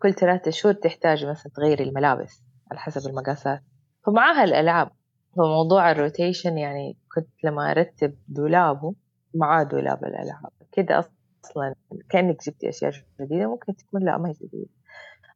[0.02, 3.60] كل ثلاثة شهور تحتاج مثلا تغيري الملابس على حسب المقاسات.
[4.06, 4.90] فمعاها الألعاب
[5.36, 8.94] فموضوع ال rotation يعني كنت لما أرتب دولابه
[9.34, 10.52] معاه دولاب الألعاب.
[10.72, 11.74] كده أصلا
[12.10, 14.70] كأنك جبتي أشياء جديدة ممكن تكون لا ما هي جديدة.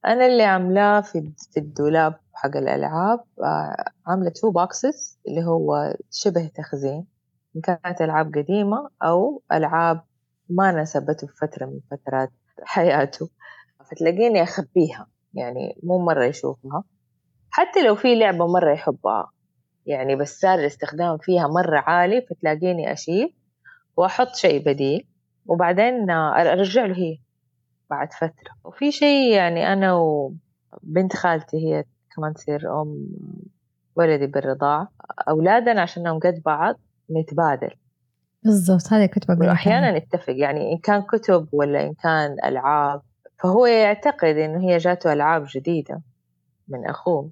[0.05, 6.47] أنا اللي عاملاه في في الدولاب حق الألعاب آه، عاملة two boxes اللي هو شبه
[6.55, 7.07] تخزين.
[7.57, 10.03] إن كانت ألعاب قديمة أو ألعاب
[10.51, 12.31] ما ناسبته في فترة من فترات
[12.65, 13.29] حياته.
[13.91, 16.85] فتلاقيني أخبيها يعني مو مرة يشوفها.
[17.51, 19.33] حتى لو في لعبة مرة يحبها
[19.87, 23.35] يعني بس صار الاستخدام فيها مرة عالي فتلاقيني أشيل
[23.97, 25.09] وأحط شيء بديل.
[25.47, 27.19] وبعدين أرجع له هي.
[27.91, 28.55] بعد فترة.
[28.65, 31.85] وفي شيء يعني أنا وبنت خالتي هي
[32.17, 33.09] كمان تصير أم
[33.97, 34.93] ولدي بالرضاعة
[35.29, 36.75] أولادنا عشانهم قد بعض
[37.11, 37.71] نتبادل.
[38.43, 43.03] بالضبط هذا كنت بقول أحيانا نتفق يعني إن كان كتب ولا إن كان ألعاب
[43.39, 46.03] فهو يعتقد إنه هي جاته ألعاب جديدة
[46.69, 47.31] من أخوه.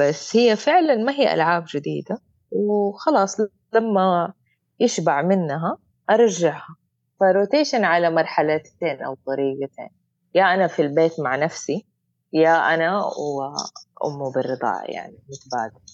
[0.00, 2.18] بس هي فعلا ما هي ألعاب جديدة
[2.50, 3.36] وخلاص
[3.74, 4.32] لما
[4.80, 5.78] يشبع منها
[6.10, 6.76] أرجعها.
[7.22, 9.88] فروتيشن على مرحلتين أو طريقتين.
[10.34, 11.86] يا أنا في البيت مع نفسي
[12.32, 15.84] يا أنا وأمه بالرضاعة يعني نتبادل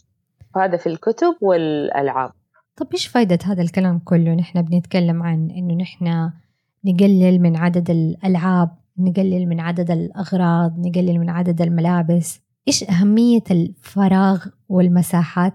[0.54, 2.30] فهذا في الكتب والألعاب.
[2.76, 6.30] طب إيش فايدة هذا الكلام كله؟ نحن بنتكلم عن إنه نحن
[6.84, 12.40] نقلل من عدد الألعاب نقلل من عدد الأغراض نقلل من عدد الملابس.
[12.68, 15.52] إيش أهمية الفراغ والمساحات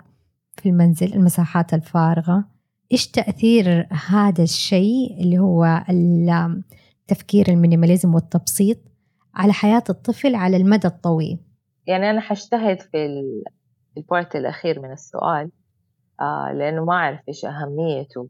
[0.58, 2.53] في المنزل المساحات الفارغة؟
[2.94, 8.78] إيش تأثير هذا الشيء اللي هو التفكير ال minimalism والتبسيط
[9.36, 11.40] على حياة الطفل على المدى الطويل؟
[11.88, 13.24] يعني أنا حجتهد في
[13.98, 15.52] ال part الأخير من السؤال
[16.22, 18.28] آه لأنه ما أعرف إيش أهميته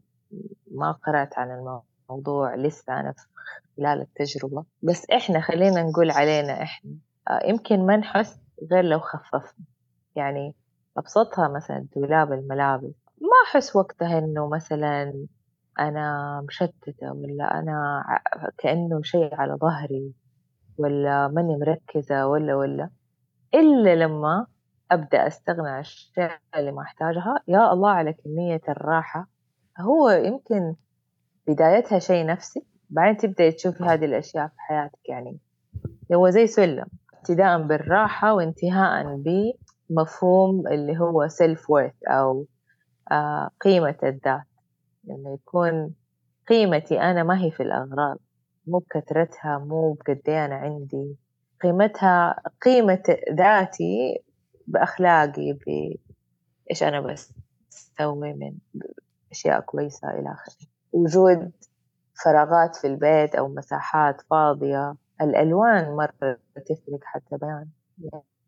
[0.70, 3.14] ما قرأت عن الموضوع لسه أنا
[3.76, 4.64] خلال التجربة.
[4.82, 6.90] بس إحنا خلينا نقول علينا إحنا
[7.30, 8.40] آه، يمكن ما نحس
[8.72, 9.64] غير لو خففنا.
[10.16, 10.54] يعني
[10.96, 13.03] أبسطها مثلا دولاب الملابس.
[13.24, 15.26] ما أحس وقتها إنه مثلا
[15.80, 18.04] أنا مشتتة ولا أنا
[18.58, 20.12] كأنه شيء على ظهري
[20.78, 22.90] ولا ماني مركزة ولا ولا.
[23.54, 24.46] إلا لما
[24.90, 29.28] أبدأ أستغنى عن الأشياء اللي ما أحتاجها يا الله على كمية الراحة.
[29.80, 30.74] هو يمكن
[31.46, 35.38] بدايتها شيء نفسي بعدين تبدأ تشوفي هذه الأشياء في حياتك يعني.
[36.14, 39.22] هو زي سلم ابتداء بالراحة وانتهاء
[39.90, 42.46] بمفهوم اللي هو سيلف وورث أو
[43.60, 44.42] قيمة الذات.
[45.04, 45.94] لما يكون
[46.48, 48.18] قيمتي أنا ما هي في الأغراض
[48.66, 51.16] مو بكثرتها مو بقد إيه أنا عندي.
[51.62, 54.22] قيمتها قيمة ذاتي
[54.66, 58.52] بأخلاقي بإيش أنا بسوي من
[59.30, 60.66] أشياء كويسة إلى آخره.
[60.92, 61.52] وجود
[62.24, 67.68] فراغات في البيت أو مساحات فاضية الألوان مرة تفرق حتى بيان.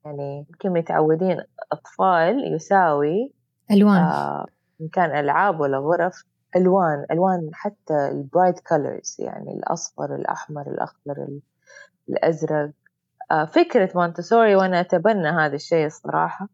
[0.05, 1.41] يعني يمكن متعودين
[1.73, 3.33] أطفال يساوي
[3.71, 3.97] ألوان.
[4.01, 4.47] آه
[4.81, 6.25] إن كان ألعاب ولا غرف
[6.57, 11.29] ألوان ألوان حتى ال bright colors يعني الأصفر الأحمر الأخضر
[12.09, 12.71] الأزرق.
[13.31, 16.49] آه فكرة مونتسوري وأنا أتبنى هذا الشيء الصراحة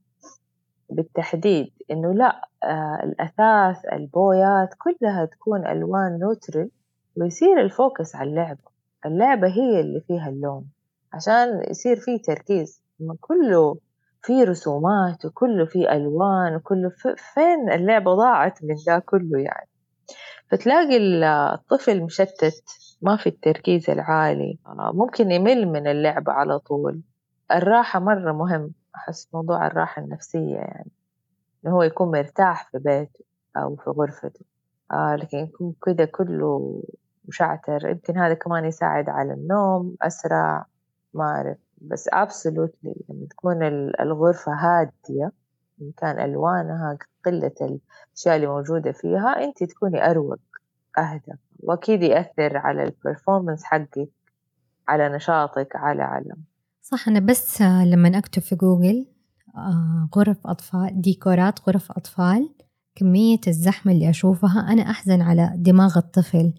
[0.90, 6.70] بالتحديد إنه لا آه الأثاث البويات كلها تكون ألوان neutral
[7.16, 8.72] ويصير ال focus على اللعبة.
[9.06, 10.64] اللعبة هي اللي فيها اللون
[11.12, 12.82] عشان يصير فيه تركيز.
[13.20, 13.76] كله
[14.22, 19.68] فيه رسومات وكله فيه ألوان وكله فين اللعبة ضاعت من ذا كله يعني.
[20.50, 20.96] فتلاقي
[21.54, 22.64] الطفل مشتت
[23.02, 24.58] ما في التركيز العالي.
[24.94, 27.00] ممكن يمل من اللعبة على طول.
[27.52, 28.72] الراحة مرة مهم.
[28.96, 30.90] أحس موضوع الراحة النفسية يعني.
[31.64, 33.24] إنه هو يكون مرتاح في بيته
[33.56, 34.44] أو في غرفته.
[34.92, 36.82] آه لكن يكون كده كله
[37.28, 37.88] مشعتر.
[37.88, 40.66] يمكن هذا كمان يساعد على النوم أسرع.
[41.14, 41.56] ما أعرف.
[41.90, 43.62] بس absolutely لما تكون
[44.00, 45.32] الغرفة هادية
[45.82, 50.38] إن كان ألوانها قلة الأشياء اللي موجودة فيها أنت تكوني أروق
[50.98, 54.08] أهدى وأكيد يأثر على البرفورمانس حقك
[54.88, 56.34] على نشاطك على على
[56.82, 59.06] صح أنا بس لما أكتب في جوجل
[59.56, 62.54] آه، غرف أطفال ديكورات غرف أطفال
[62.94, 66.52] كمية الزحمة اللي أشوفها أنا أحزن على دماغ الطفل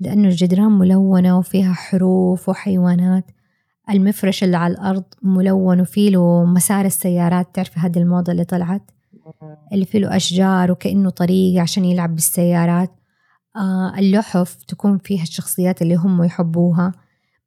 [0.00, 3.24] لأنه الجدران ملونة وفيها حروف وحيوانات.
[3.90, 8.82] المفرش اللي على الأرض ملون وفيه له مسار السيارات تعرفي هذه الموضة اللي طلعت؟
[9.72, 12.90] اللي فيه له أشجار وكأنه طريق عشان يلعب بالسيارات.
[13.56, 16.92] آه اللحف تكون فيها الشخصيات اللي هم يحبوها.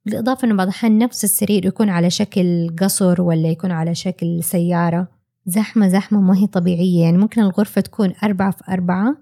[0.06, 5.08] بالإضافة أنه بعض الأحيان نفس السرير يكون على شكل قصر ولا يكون على شكل سيارة.
[5.46, 7.02] زحمة زحمة ما هي طبيعية.
[7.02, 9.16] يعني ممكن الغرفة تكون أربعة في أربعة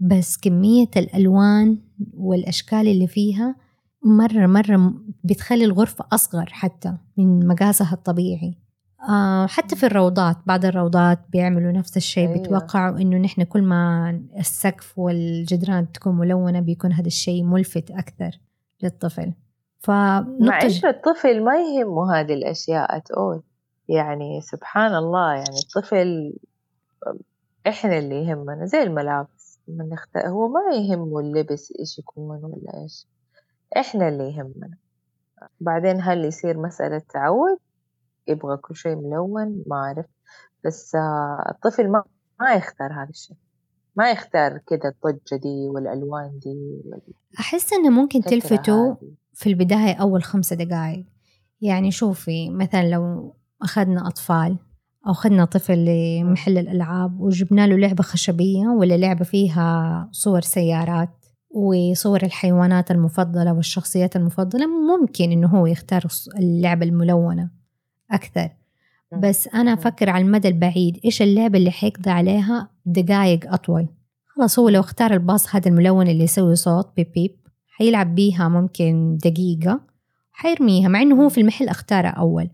[0.00, 1.78] بس كمية الألوان
[2.14, 3.56] والأشكال اللي فيها
[4.04, 8.58] مرة مرة بتخلي الغرفة أصغر حتى من مقاسها الطبيعي.
[9.08, 12.38] آه حتى في الروضات بعض الروضات بيعملوا نفس الشيء أيوة.
[12.38, 18.30] بيتوقعوا إنه نحن كل ما السقف والجدران تكون ملونة بيكون هذا الشيء ملفت أكثر
[18.82, 19.32] للطفل.
[19.88, 23.42] مع إيش الطفل ما يهمه هذه الأشياء أتقول
[23.88, 26.32] يعني سبحان الله يعني الطفل
[27.66, 29.60] إحنا اللي يهمنا زي الملابس.
[29.68, 30.16] من نخت...
[30.16, 33.06] هو ما يهمه اللبس إيش يكون ولا إيش.
[33.76, 34.76] إحنا اللي يهمنا.
[35.60, 37.58] بعدين هل يصير مسألة تعود؟
[38.28, 40.06] يبغى كل شيء ملون ما أعرف.
[40.64, 42.04] بس آه، الطفل ما
[42.40, 43.36] ما يختار هذا الشيء.
[43.96, 46.82] ما يختار كذا الضجة دي والألوان دي
[47.40, 48.94] أحس إنه ممكن تلفتوا
[49.34, 51.06] في البداية أول خمسة دقايق.
[51.60, 54.58] يعني شوفي مثلا لو أخذنا أطفال
[55.06, 61.19] أو أخذنا طفل لمحل الألعاب وجبنا له لعبة خشبية ولا لعبة فيها صور سيارات
[61.50, 66.06] وصور الحيوانات المفضلة والشخصيات المفضلة ممكن إنه هو يختار
[66.38, 67.50] اللعبة الملونة
[68.10, 68.48] أكثر.
[69.22, 73.88] بس أنا أفكر على المدى البعيد إيش اللعبة اللي حيقضي عليها؟ دقايق أطول.
[74.26, 77.36] خلاص هو لو اختار الباص هذا الملون اللي يسوي صوت بيب بيب
[77.66, 79.80] حيلعب بيها ممكن دقيقة
[80.32, 82.50] حيرميها مع إنه هو في المحل اختارها أول.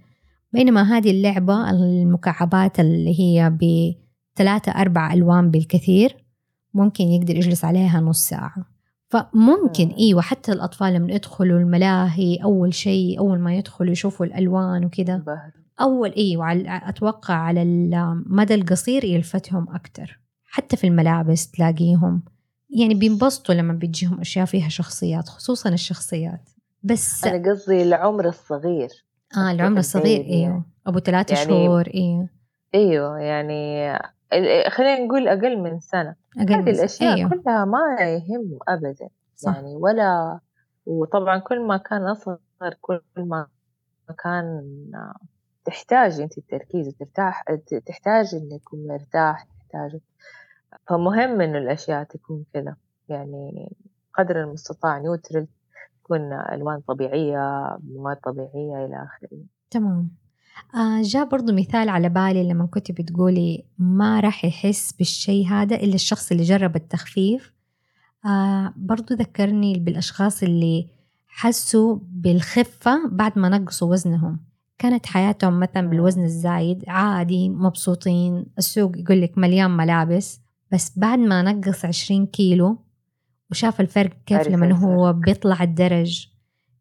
[0.52, 6.16] بينما هذه اللعبة المكعبات اللي هي بثلاثة أربع ألوان بالكثير
[6.74, 8.75] ممكن يقدر يجلس عليها نص ساعة.
[9.16, 15.22] فممكن أيوه حتى الأطفال لما يدخلوا الملاهي أول شيء أول ما يدخلوا يشوفوا الألوان وكذا
[15.80, 16.52] أول أيوه
[16.88, 22.22] أتوقع على المدى القصير يلفتهم أكثر حتى في الملابس تلاقيهم
[22.70, 26.50] يعني بينبسطوا لما بيجيهم أشياء فيها شخصيات خصوصا الشخصيات.
[26.82, 28.90] بس أنا قصدي العمر الصغير.
[29.36, 32.28] آه العمر الصغير أيوه أبو ثلاثة يعني شهور أيوه
[32.74, 33.92] إيوه يعني
[34.68, 37.30] خلينا نقول أقل من سنة أقل هذه الأشياء أيوه.
[37.30, 39.54] كلها ما يهم أبدا صح.
[39.54, 40.40] يعني ولا
[40.86, 42.38] وطبعا كل ما كان أصغر
[42.80, 43.46] كل ما
[44.24, 44.62] كان
[45.64, 47.44] تحتاج أنت التركيز وترتاح
[47.86, 50.00] تحتاج إنك تكون مرتاح تحتاج
[50.88, 52.76] فمهم إنه الأشياء تكون كذا
[53.08, 53.72] يعني
[54.14, 55.46] قدر المستطاع نيوترل
[56.04, 59.38] تكون ألوان طبيعية مواد طبيعية إلى آخره
[59.70, 60.10] تمام
[60.74, 65.94] آه جاء برضو مثال على بالي لما كنت بتقولي ما راح يحس بالشيء هذا إلا
[65.94, 67.52] الشخص اللي جرب التخفيف.
[68.26, 70.88] آه برضو ذكرني بالأشخاص اللي
[71.26, 74.40] حسوا بالخفة بعد ما نقصوا وزنهم.
[74.78, 80.40] كانت حياتهم مثلا بالوزن الزايد عادي مبسوطين السوق يقول لك مليان ملابس
[80.72, 82.78] بس بعد ما نقص عشرين كيلو
[83.50, 86.28] وشاف الفرق كيف لما هو بيطلع الدرج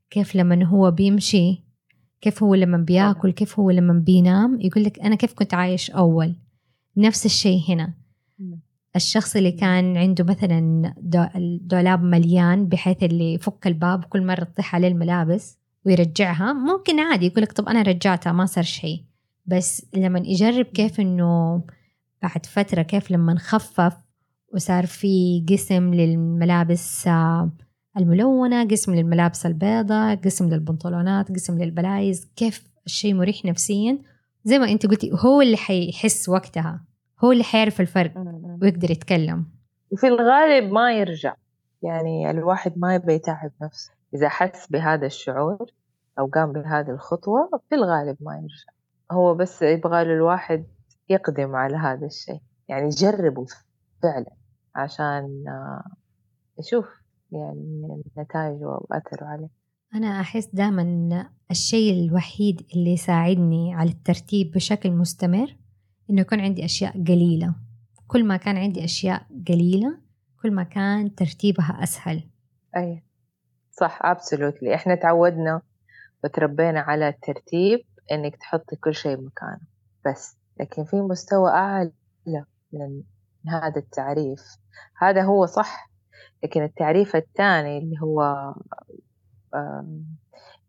[0.10, 1.65] كيف لما هو بيمشي
[2.26, 6.36] كيف هو لما بياكل كيف هو لما بينام يقول لك أنا كيف كنت عايش أول.
[6.98, 7.94] نفس الشيء هنا.
[8.96, 10.94] الشخص اللي كان عنده مثلا
[11.36, 17.44] الدولاب مليان بحيث اللي يفك الباب كل مرة تطيح عليه الملابس ويرجعها ممكن عادي يقول
[17.44, 19.04] لك طب أنا رجعتها ما صار شيء.
[19.46, 21.62] بس لما يجرب كيف إنه
[22.22, 23.94] بعد فترة كيف لما نخفف
[24.54, 27.52] وصار في قسم للملابس آه،
[27.98, 32.32] الملونة قسم للملابس البيضاء قسم للبنطلونات قسم للبلايز.
[32.36, 34.00] كيف الشيء مريح نفسيا؟
[34.44, 36.86] زي ما أنت قلتي هو اللي حيحس وقتها.
[37.24, 38.12] هو اللي حيعرف الفرق
[38.62, 39.46] ويقدر يتكلم.
[39.92, 41.36] وفي الغالب ما يرجع.
[41.82, 43.92] يعني الواحد ما يبغى يتعب نفسه.
[44.16, 45.72] إذا حس بهذا الشعور
[46.20, 48.72] أو قام بهذه الخطوة في الغالب ما يرجع.
[49.12, 50.66] هو بس يبغى الواحد
[51.10, 52.40] يقدم على هذا الشيء.
[52.68, 53.46] يعني يجربه
[54.04, 54.32] فعلا
[54.76, 55.44] عشان
[56.60, 57.05] يشوف
[57.36, 59.50] يعني النتائج وأثره عليه.
[59.96, 65.58] أنا أحس دائما الشيء الوحيد اللي يساعدني على الترتيب بشكل مستمر
[66.10, 67.56] إنه يكون عندي أشياء قليلة.
[68.08, 69.98] كل ما كان عندي أشياء قليلة
[70.42, 72.30] كل ما كان ترتيبها أسهل.
[72.78, 73.04] أي
[73.72, 74.74] صح absolutely.
[74.74, 75.62] إحنا تعودنا
[76.24, 77.80] وتربينا على الترتيب
[78.12, 79.68] إنك تحطي كل شيء مكانه
[80.06, 81.92] بس لكن في مستوى أعلى
[82.74, 83.04] من
[83.48, 84.42] هذا التعريف.
[85.02, 85.95] هذا هو صح.
[86.44, 88.54] لكن التعريف الثاني اللي هو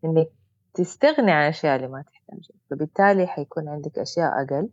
[0.05, 0.31] إنك
[0.73, 2.59] تستغني عن الأشياء اللي ما تحتاجها.
[2.69, 4.69] فبالتالي حيكون عندك أشياء أقل.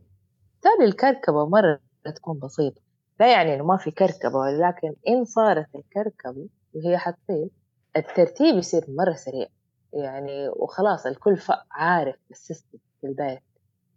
[0.55, 1.81] بالتالي الكركبة مرة
[2.17, 2.81] تكون بسيطة.
[3.21, 7.49] لا يعني إنه ما في كركبة ولكن إن صارت الكركبة وهي حتصير
[7.97, 9.47] الترتيب يصير مرة سريع.
[9.93, 11.39] يعني وخلاص الكل
[11.71, 13.43] عارف السيستم في البيت.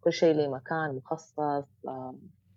[0.01, 1.35] كل شيء له مكان مخصص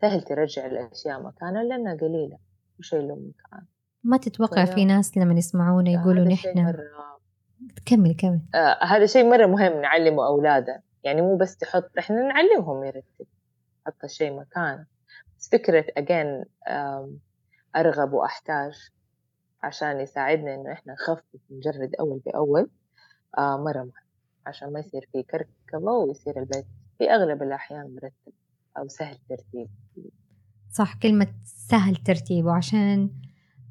[0.01, 2.39] سهل ترجع الأشياء مكانها لأنها قليلة.
[2.77, 3.67] كل شيء له مكان.
[4.05, 6.77] ما تتوقع في ناس لما يسمعونا يقولوا نحن.
[7.87, 8.41] كمل كمل.
[8.55, 13.27] آه هذا شيء مرة مهم نعلمه أولادنا يعني مو بس تحط إحنا نعلمهم يرتب
[13.87, 14.87] حط الشيء مكانه
[15.39, 16.45] بس فكرة أجين
[17.77, 18.73] أرغب وأحتاج
[19.63, 22.71] عشان يساعدنا إنه إحنا نخفف نجرد أول بأول
[23.39, 23.93] آه مرة مهم.
[24.47, 26.67] عشان ما يصير في كركبة ويصير البيت
[26.99, 28.33] في أغلب الأحيان مرتب
[28.79, 29.69] أو سهل ترتيب.
[30.71, 33.11] صح كلمة سهل ترتيبه عشان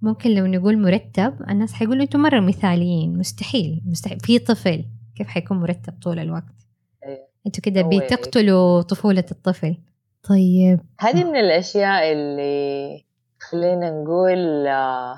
[0.02, 3.18] ممكن لو نقول مرتب الناس حيقولوا أنتم مرة مثاليين.
[3.18, 4.20] مستحيل مستحيل.
[4.20, 4.86] في طفل
[5.16, 6.56] كيف حيكون مرتب طول الوقت؟
[7.06, 7.28] أيه.
[7.48, 9.78] إنتوا كده بتقتلوا طفولة الطفل.
[10.30, 10.80] طيب.
[11.00, 13.06] هذه من الأشياء اللي
[13.40, 15.16] خلينا نقول آه،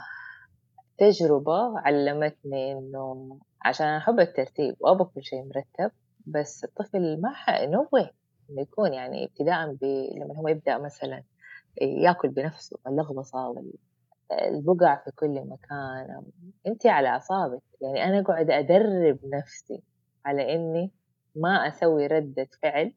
[0.98, 5.92] تجربة علمتني إنه عشان أحب الترتيب وأبغى كل شيء مرتب
[6.26, 7.32] بس الطفل ما
[7.66, 7.88] نو
[8.50, 9.84] إنه يكون يعني ابتداء ب...
[10.18, 11.24] لما هو يبدأ مثلا
[11.82, 13.48] ياكل بنفسه اللغبصة
[14.32, 16.24] والبقع في كل مكان.
[16.68, 17.62] انت على أعصابك.
[17.82, 19.84] يعني أنا قاعد أدرب نفسي
[20.26, 20.92] على إني
[21.36, 22.94] ما أسوي ردة فعل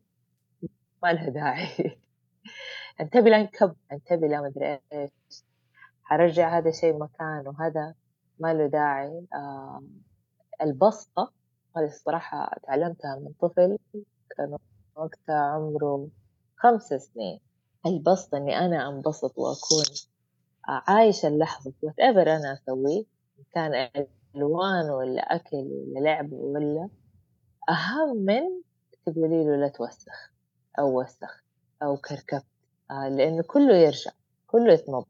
[1.03, 1.69] ما لها داعي.
[3.01, 5.11] أنتبه لا انكب أنتبه لا مدري إيش.
[6.03, 7.95] حرجع هذا الشيء مكانه هذا
[8.39, 9.27] ما له داعي.
[9.35, 9.83] آه
[10.63, 11.33] البسطة
[11.77, 13.79] هذه الصراحة تعلمتها من طفل
[14.37, 14.57] كان
[14.97, 16.09] وقتها عمره
[16.57, 17.41] خمس سنين.
[17.87, 19.85] البسط إني أنا أنبسط وأكون
[20.69, 21.73] عايشة اللحظة.
[21.83, 23.05] وات ايفر أنا أسويه
[23.55, 23.91] كان
[24.37, 26.89] ألوان ولا أكل ولا لعب ولا
[27.69, 28.43] أهم من
[29.07, 30.33] تقولي له لا توسخ
[30.79, 31.45] أو وسخ
[31.83, 32.45] أو كركبت.
[32.91, 34.11] آه لأنه كله يرجع
[34.47, 35.07] كله يتنظف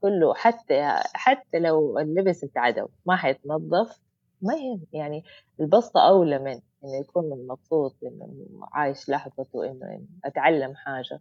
[0.00, 0.82] كله حتى
[1.14, 4.00] حتى لو اللبس اتعدوا ما حيتنظف
[4.42, 5.24] ما يهم يعني
[5.60, 8.28] البسطة أولى من إنه يكون مبسوط إنه
[8.72, 11.20] عايش لحظته إنه أتعلم حاجة.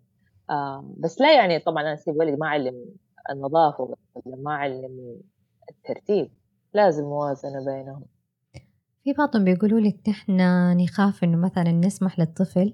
[0.50, 2.86] آه بس لا يعني طبعا أنا أسيب ولدي ما أعلم
[3.32, 5.22] النظافة ما أعلم
[5.70, 6.32] الترتيب.
[6.74, 8.06] لازم موازنة بينهم.
[9.04, 10.38] في بعضهم بيقولوا لك نحن
[10.78, 12.74] نخاف إنه مثلا نسمح للطفل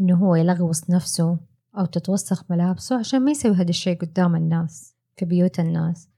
[0.00, 1.38] إنه هو يلغوص نفسه
[1.78, 6.08] أو تتوسخ ملابسه عشان ما يسوي هذا الشيء قدام الناس في بيوت الناس.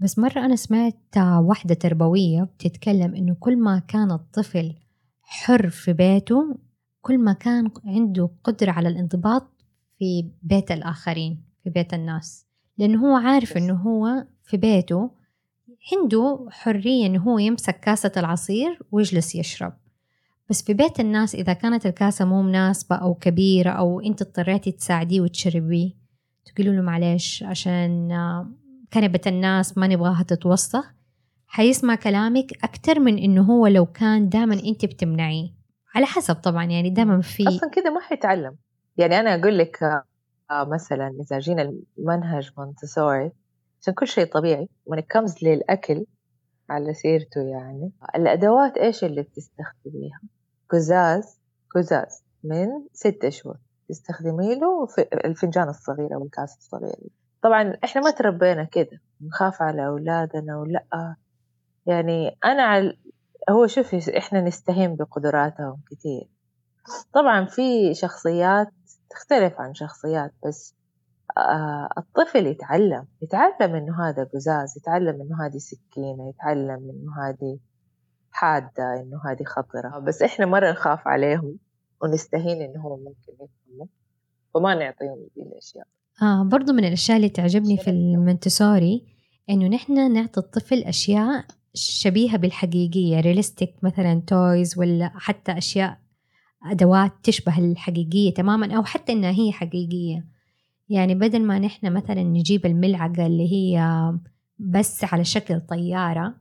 [0.00, 4.74] بس مرة أنا سمعت واحدة تربوية بتتكلم إنه كل ما كان الطفل
[5.22, 6.56] حر في بيته
[7.00, 9.42] كل ما كان عنده قدرة على الانضباط
[9.98, 12.43] في بيت الآخرين في بيت الناس.
[12.78, 15.10] لأنه هو عارف إنه هو في بيته
[15.92, 19.72] عنده حرية إنه هو يمسك كاسة العصير ويجلس يشرب.
[20.50, 25.20] بس في بيت الناس إذا كانت الكاسة مو مناسبة أو كبيرة أو أنت اضطريتي تساعديه
[25.20, 25.90] وتشربيه
[26.44, 28.08] تقولوا له معلش عشان
[28.92, 30.94] كنبة الناس ما نبغاها تتوسخ
[31.46, 35.48] حيسمع كلامك أكتر من إنه هو لو كان دائما أنت بتمنعيه.
[35.94, 38.56] على حسب طبعا يعني دائما في أصلا كده ما حيتعلم.
[38.96, 39.78] يعني أنا أقول لك
[40.50, 43.32] مثلا إذا جينا المنهج مونتسوري
[43.80, 46.06] عشان كل شيء طبيعي when it comes للأكل
[46.70, 50.20] على سيرته يعني الأدوات إيش اللي بتستخدميها؟
[50.70, 51.40] قزاز
[51.74, 53.56] قزاز من ستة شهور
[53.88, 54.88] تستخدمي له
[55.24, 56.96] الفنجان الصغير أو الكاس الصغير.
[57.42, 61.16] طبعا إحنا ما تربينا كده نخاف على أولادنا ولا
[61.86, 62.98] يعني أنا على
[63.50, 66.28] هو شوفي إحنا نستهين بقدراتهم كتير.
[67.12, 68.72] طبعا في شخصيات
[69.14, 70.74] تختلف عن شخصيات بس
[71.38, 77.58] آه الطفل يتعلم يتعلم إنه هذا قزاز يتعلم إنه هذه سكينة يتعلم إنه هذه
[78.30, 79.98] حادة إنه هذه خطرة.
[79.98, 81.58] بس إحنا مرة نخاف عليهم
[82.02, 83.86] ونستهين إنه هو ممكن يفهموا
[84.54, 85.86] وما نعطيهم دي الأشياء.
[86.22, 89.06] آه برضو من الأشياء اللي تعجبني في المنتسوري
[89.50, 91.44] إنه نحن نعطي الطفل أشياء
[91.74, 95.98] شبيهة بالحقيقية realistic مثلا toys ولا حتى أشياء
[96.64, 100.24] أدوات تشبه الحقيقية تماما أو حتى إنها هي حقيقية.
[100.88, 104.12] يعني بدل ما نحن مثلا نجيب الملعقة اللي هي
[104.58, 106.34] بس على شكل طيارة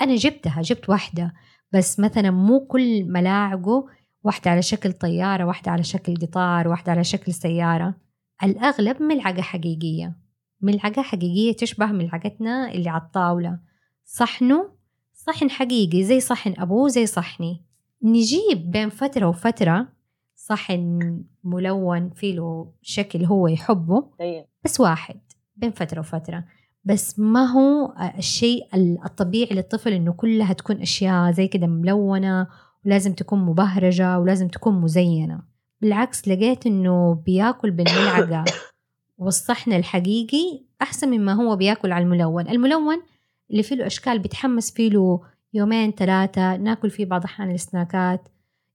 [0.00, 1.34] أنا جبتها جبت واحدة
[1.72, 3.86] بس مثلا مو كل ملاعقه
[4.24, 7.94] واحدة على شكل طيارة واحدة على شكل قطار واحدة على شكل سيارة.
[8.42, 10.16] الأغلب ملعقة حقيقية.
[10.60, 13.58] ملعقة حقيقية تشبه ملعقتنا اللي على الطاولة.
[14.04, 14.70] صحنه؟
[15.12, 17.64] صحن حقيقي زي صحن أبوه زي صحني.
[18.02, 19.88] نجيب بين فترة وفترة
[20.36, 24.46] صحن ملون فيه له شكل هو يحبه أيوة.
[24.64, 25.20] بس واحد
[25.56, 26.44] بين فترة وفترة.
[26.84, 28.66] بس ما هو الشيء
[29.04, 32.46] الطبيعي للطفل إنه كلها تكون أشياء زي كده ملونة
[32.84, 35.42] ولازم تكون مبهرجة ولازم تكون مزينة.
[35.80, 38.44] بالعكس لقيت إنه بياكل بالملعقة
[39.18, 42.48] والصحن الحقيقي أحسن مما هو بياكل على الملون.
[42.48, 43.02] الملون
[43.50, 45.20] اللي فيه له أشكال بيتحمس فيه له
[45.52, 48.28] يومين ثلاثة ناكل فيه بعض الاحيان السناكات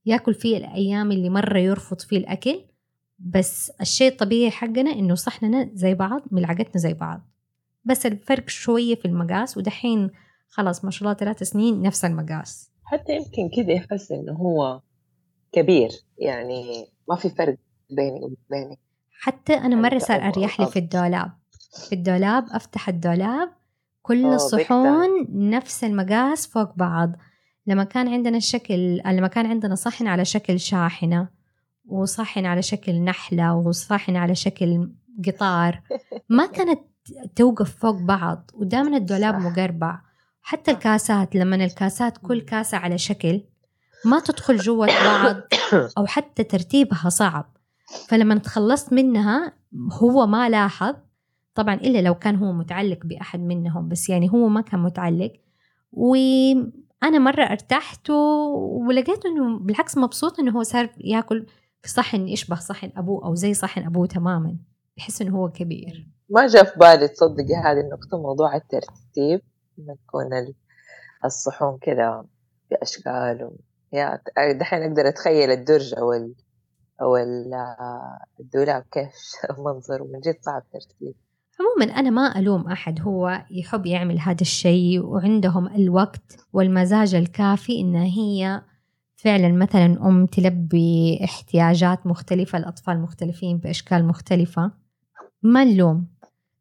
[0.05, 2.61] ياكل فيه الأيام اللي مرة يرفض فيه الأكل
[3.19, 7.21] بس الشيء الطبيعي حقنا إنه صحننا زي بعض ملعقتنا زي بعض.
[7.85, 10.11] بس الفرق شوية في المقاس ودحين
[10.47, 12.71] خلاص ما شاء الله ثلاث سنين نفس المقاس.
[12.83, 14.81] حتى يمكن كده يحس إنه هو
[15.51, 17.57] كبير يعني ما في فرق
[17.89, 18.79] بيني وبينك
[19.11, 21.31] حتى أنا مرة صار أريح لي في الدولاب.
[21.89, 23.49] في الدولاب أفتح الدولاب
[24.03, 27.11] كل الصحون نفس المقاس فوق بعض.
[27.67, 31.27] لما كان عندنا الشكل لما كان عندنا صحن على شكل شاحنة
[31.85, 34.91] وصحن على شكل نحلة وصحن على شكل
[35.27, 35.81] قطار
[36.29, 36.79] ما كانت
[37.35, 39.99] توقف فوق بعض ودائما الدولاب مقربع.
[40.41, 43.41] حتى الكاسات لما الكاسات كل كاسة على شكل
[44.05, 45.35] ما تدخل جوة بعض
[45.97, 47.57] أو حتى ترتيبها صعب.
[48.07, 49.53] فلما تخلصت منها
[49.91, 50.95] هو ما لاحظ
[51.55, 55.33] طبعا إلا لو كان هو متعلق بأحد منهم بس يعني هو ما كان متعلق.
[55.91, 61.45] وأنا مرة ارتحت ولقيت إنه بالعكس مبسوط إنه هو صار يأكل
[61.81, 64.57] في صحن يشبه صحن أبوه أو زي صحن أبوه تماما
[64.97, 66.07] بحس إنه هو كبير.
[66.29, 69.41] ما جاء في بالي تصدقي هذه النقطة موضوع الترتيب
[69.79, 70.53] إنه تكون
[71.25, 72.25] الصحون كذا
[72.71, 73.57] بأشكال و...
[73.93, 74.19] يا
[74.59, 76.35] دحين أقدر أتخيل الدرج أو ال...
[77.01, 77.17] أو
[78.39, 79.13] الدولاب كيف
[79.65, 81.15] منظر من جد صعب ترتيب.
[81.63, 87.95] عموما أنا ما ألوم أحد هو يحب يعمل هذا الشيء وعندهم الوقت والمزاج الكافي إن
[87.95, 88.61] هي
[89.15, 94.71] فعلا مثلا أم تلبي احتياجات مختلفة لأطفال مختلفين بأشكال مختلفة.
[95.43, 96.07] ما نلوم.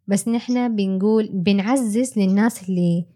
[0.06, 3.06] بس نحن بنقول بنعزز للناس اللي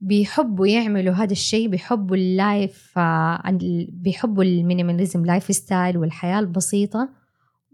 [0.00, 7.19] بيحبوا يعملوا هذا الشيء بيحبوا ال life آه، بيحبوا ال minimalism lifestyle والحياة البسيطة.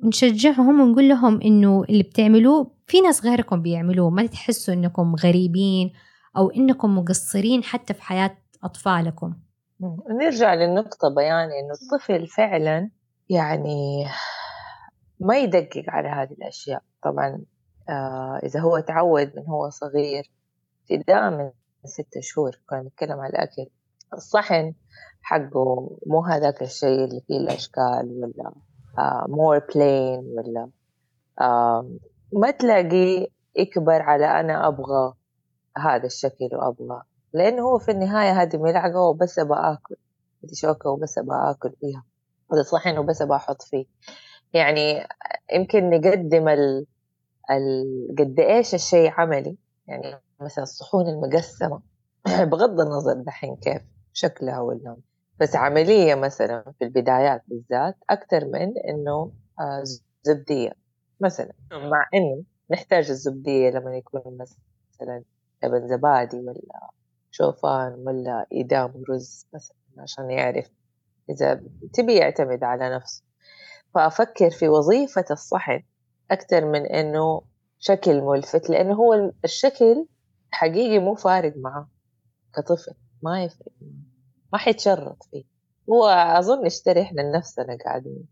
[0.04, 5.92] نشجعهم ونقول لهم إنه اللي بتعملوه في ناس غيركم بيعملوه ما تحسوا إنكم غريبين
[6.36, 9.34] أو إنكم مقصرين حتى في حياة أطفالكم.
[10.20, 12.90] نرجع للنقطة بيان إنه الطفل فعلا
[13.28, 14.06] يعني
[15.20, 16.82] ما يدقق على هذه الأشياء.
[17.02, 17.44] طبعا
[17.88, 20.30] آه إذا هو تعود من هو صغير
[20.90, 21.50] ابتداء من
[21.84, 23.66] ستة شهور كنا نتكلم على الأكل
[24.14, 24.74] الصحن
[25.22, 28.52] حقه مو هذاك الشيء اللي فيه الأشكال ولا
[29.28, 30.70] مور uh, بلين ولا
[32.32, 33.26] ما تلاقي
[33.56, 35.14] يكبر على أنا أبغى
[35.78, 37.02] هذا الشكل وأبغى.
[37.32, 39.96] لأنه هو في النهاية هذه ملعقة وبس أبغى آكل.
[40.44, 42.04] هذه شوكة وبس أبغى آكل فيها.
[42.52, 43.86] هذا صحن وبس أبغى أحط فيه.
[44.52, 45.06] يعني
[45.52, 46.86] يمكن نقدم ال...
[47.50, 48.16] ال...
[48.18, 49.56] قد إيش الشيء عملي.
[49.86, 51.82] يعني مثلا الصحون المقسمة.
[52.50, 53.82] بغض النظر دحين كيف
[54.12, 54.96] شكلها ولا
[55.40, 59.82] بس عملية مثلا في البدايات بالذات أكثر من إنه آه،
[60.22, 60.72] زبدية
[61.20, 61.52] مثلا.
[61.72, 65.22] مع إنه نحتاج الزبدية لما يكون مثلا
[65.64, 66.90] لبن زبادي ولا
[67.30, 70.70] شوفان ولا إدام رز مثلا عشان يعرف
[71.30, 71.62] إذا
[71.92, 73.22] تبي يعتمد على نفسه.
[73.94, 75.82] فأفكر في وظيفة الصحن
[76.30, 77.42] أكثر من إنه
[77.78, 80.06] شكل ملفت لأنه هو الشكل
[80.50, 81.88] حقيقي مو فارق معه
[82.54, 83.72] كطفل ما يفرق
[84.56, 85.44] ما حيتشرط فيه.
[85.90, 88.26] هو أظن نشتري إحنا لنفسنا قاعدين.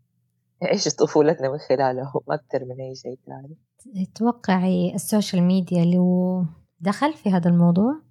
[0.61, 3.57] نعيش طفولتنا من خلاله أكثر من أي شيء ثاني.
[4.05, 6.45] تتوقعي ال social media له
[6.79, 8.01] دخل في هذا الموضوع؟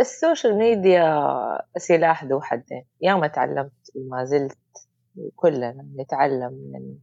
[0.00, 1.28] ال social media
[1.78, 2.84] سلاح ذو حدين.
[3.00, 4.58] يا ما تعلمت وما زلت
[5.36, 6.94] كلنا نتعلم من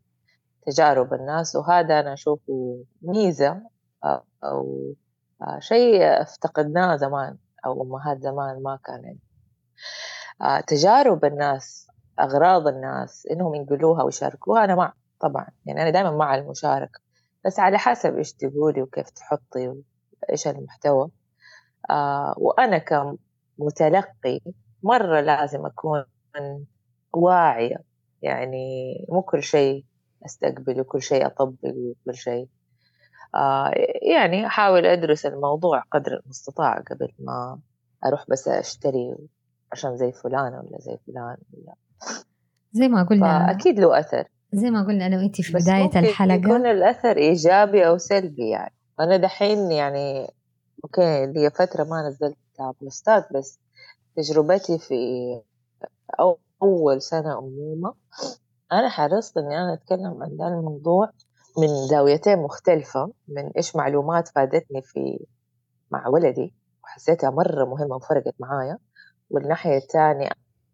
[0.68, 3.62] تجارب الناس وهذا أنا أشوفه ميزة
[4.44, 4.94] أو
[5.60, 9.18] شيء افتقدناه زمان أو أمهات زمان ما كان آه،
[10.68, 11.88] تجارب الناس
[12.20, 14.64] أغراض الناس إنهم ينقلوها ويشاركوها.
[14.64, 17.00] أنا مع طبعا يعني أنا دائما مع المشاركة.
[17.46, 21.10] بس على حسب إيش تقولي وكيف تحطي وإيش المحتوى.
[21.90, 24.40] آه وأنا كمتلقي
[24.84, 26.06] مرة لازم أكون
[27.14, 27.78] واعية.
[28.22, 29.86] يعني مو كل شيء
[30.26, 32.50] أستقبل وكل شيء أطبق وكل شيء.
[33.36, 33.72] آه
[34.12, 37.60] يعني أحاول أدرس الموضوع قدر المستطاع قبل ما
[38.06, 39.16] أروح بس أشتري
[39.76, 41.76] عشان زي فلانة ولا زي فلان ولا
[42.72, 44.28] زي ما قلنا أكيد له أثر.
[44.54, 46.36] زي ما قلنا أنا وأنتي في بداية الحلقة.
[46.36, 48.74] يكون الأثر إيجابي أو سلبي يعني.
[49.00, 50.34] أنا دحين يعني
[50.84, 52.38] okay لي فترة ما نزلت
[52.82, 53.60] بوستات بس
[54.16, 54.96] تجربتي في
[56.62, 57.94] أول سنة أمومة
[58.72, 61.10] أنا حرصت إني أنا أتكلم عن ذا الموضوع
[61.58, 65.26] من زاويتين مختلفة من إيش معلومات فادتني في
[65.92, 68.78] مع ولدي وحسيتها مرة مهمة وفرقت معايا.
[69.30, 70.30] والناحية الثانية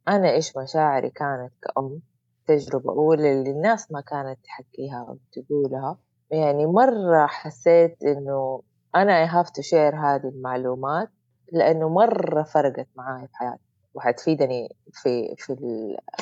[0.07, 2.01] أنا إيش مشاعري كانت كأم؟
[2.47, 5.97] تجربة أولى اللي الناس ما كانت تحكيها أو تقولها.
[6.31, 8.61] يعني مرة حسيت إنه
[8.95, 11.09] أنا I have to share هذه المعلومات
[11.51, 13.63] لأنه مرة فرقت معاي في حياتي.
[13.93, 15.53] وحتفيدني في في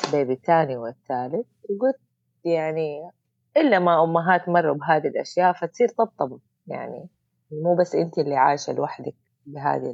[0.08, 2.00] البيبي الثاني والثالث وقلت
[2.44, 3.10] يعني
[3.56, 6.38] إلا ما أمهات مروا بهذه الأشياء فتصير طبطبة.
[6.66, 7.08] يعني
[7.52, 9.14] مو بس أنت اللي عايشة لوحدك
[9.46, 9.90] بهذه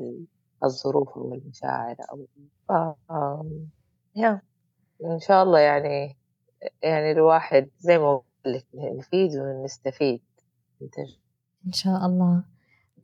[0.64, 2.26] الظروف والمشاعر أو
[2.68, 2.72] ف...
[4.16, 4.40] يا
[5.04, 6.16] إن شاء الله يعني
[6.82, 10.20] يعني الواحد زي ما قلت نفيد ونستفيد.
[11.66, 12.44] إن شاء الله.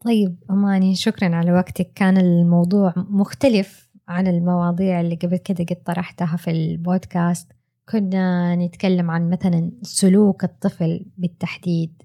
[0.04, 1.92] طيب أماني شكرا على وقتك.
[1.94, 7.52] كان الموضوع مختلف عن المواضيع اللي قبل كده قد طرحتها في البودكاست.
[7.88, 12.02] كنا نتكلم عن مثلا سلوك الطفل بالتحديد.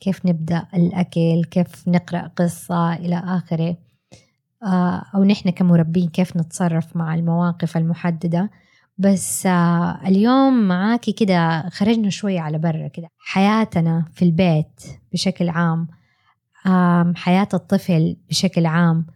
[0.00, 3.68] كيف نبدأ الأكل كيف نقرأ قصة إلى آخره.
[3.70, 3.91] آه،
[5.14, 8.50] أو نحن كمربين كيف نتصرف مع المواقف المحددة.
[8.98, 13.08] بس آه، اليوم معاكي كده خرجنا شوية على برا كده.
[13.18, 14.82] حياتنا في البيت
[15.12, 15.88] بشكل عام
[17.16, 19.06] حياة الطفل بشكل عام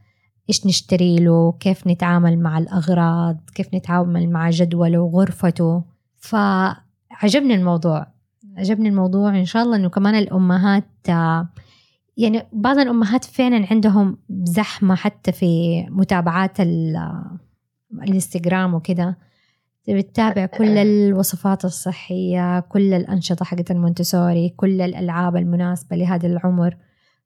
[0.48, 5.84] إيش نشتري له؟ كيف نتعامل مع الأغراض؟ كيف نتعامل مع جدوله وغرفته؟
[6.16, 8.06] فعجبني الموضوع.
[8.56, 10.84] عجبني الموضوع إن شاء الله إنه كمان الأمهات
[12.16, 16.60] يعني بعض الأمهات فعلا عندهم زحمة حتى في متابعات
[17.92, 19.16] الإنستغرام وكذا
[19.88, 26.76] بتتابع كل الوصفات الصحية كل الأنشطة حقت المونتسوري كل الألعاب المناسبة لهذا العمر.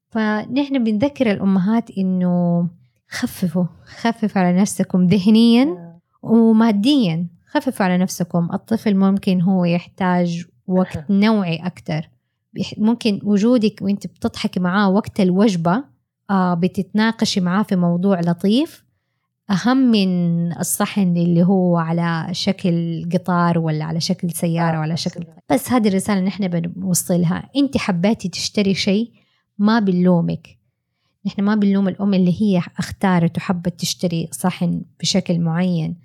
[0.09, 2.67] فنحن بنذكر الأمهات إنه
[3.09, 7.27] خففوا خففوا على نفسكم ذهنيا وماديا.
[7.45, 8.49] خففوا على نفسكم.
[8.53, 12.09] الطفل ممكن هو يحتاج وقت نوعي أكتر.
[12.77, 15.83] ممكن وجودك وانت بتضحكي معاه وقت الوجبة
[16.29, 18.83] آه بتتناقشي معاه في موضوع لطيف.
[19.49, 25.71] أهم من الصحن اللي هو على شكل قطار ولا على شكل سيارة ولا شكل بس
[25.71, 29.11] هذه الرسالة نحن بنوصلها أنت حبيتي تشتري شيء
[29.57, 30.47] ما بنلومك.
[31.25, 35.95] نحن ما بنلوم الأم اللي هي اختارت وحبت تشتري صحن بشكل معين.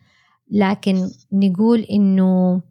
[0.50, 2.62] لكن نقول إنه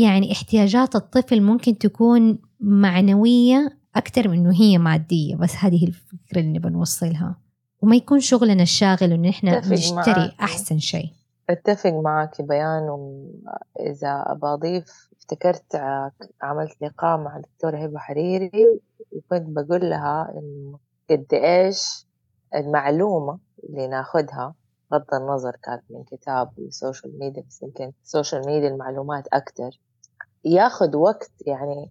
[0.00, 6.58] يعني احتياجات الطفل ممكن تكون معنوية أكثر من إنه هي مادية بس هذه الفكرة اللي
[6.58, 7.36] بنوصلها.
[7.82, 11.10] وما يكون شغلنا الشاغل إنه إحنا نشتري أحسن شيء.
[11.50, 12.88] أتفق معك بيان
[13.80, 15.76] إذا أضيف افتكرت
[16.42, 18.50] عملت لقاء مع الدكتورة هبة حريري
[19.12, 20.78] وكنت بقول لها إنه
[21.10, 22.06] قد إيش
[22.54, 24.54] المعلومة اللي ناخدها
[24.90, 29.80] بغض النظر كانت من كتاب وال social media بس يمكن ال social media المعلومات أكتر
[30.44, 31.90] ياخد وقت يعني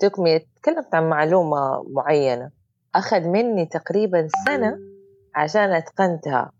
[0.00, 2.50] تكمي تكلمت عن معلومة معينة.
[2.94, 4.78] أخذ مني تقريبا سنة
[5.34, 6.52] عشان أتقنتها.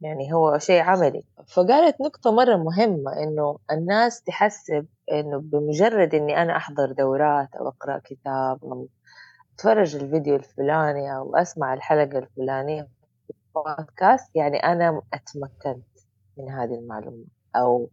[0.00, 1.22] يعني هو شيء عملي.
[1.46, 8.00] فقالت نقطة مرة مهمة إنه الناس تحسب إنه بمجرد إني أنا أحضر دورات أو أقرأ
[8.04, 8.88] كتاب أو
[9.54, 12.88] أتفرج الفيديو الفلاني أو أسمع الحلقة الفلانية
[13.26, 15.86] في البودكاست يعني أنا أتمكنت
[16.36, 17.24] من هذه المعلومة.
[17.56, 17.90] أو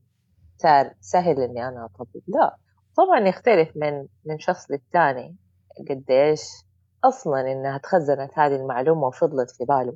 [0.57, 2.21] صار سهل إني أنا أطبق.
[2.27, 2.57] لا.
[2.97, 5.35] طبعا يختلف من من شخص للتاني
[5.89, 6.41] قديش
[7.03, 9.93] أصلا إنها تخزنت هذه المعلومة وفضلت في باله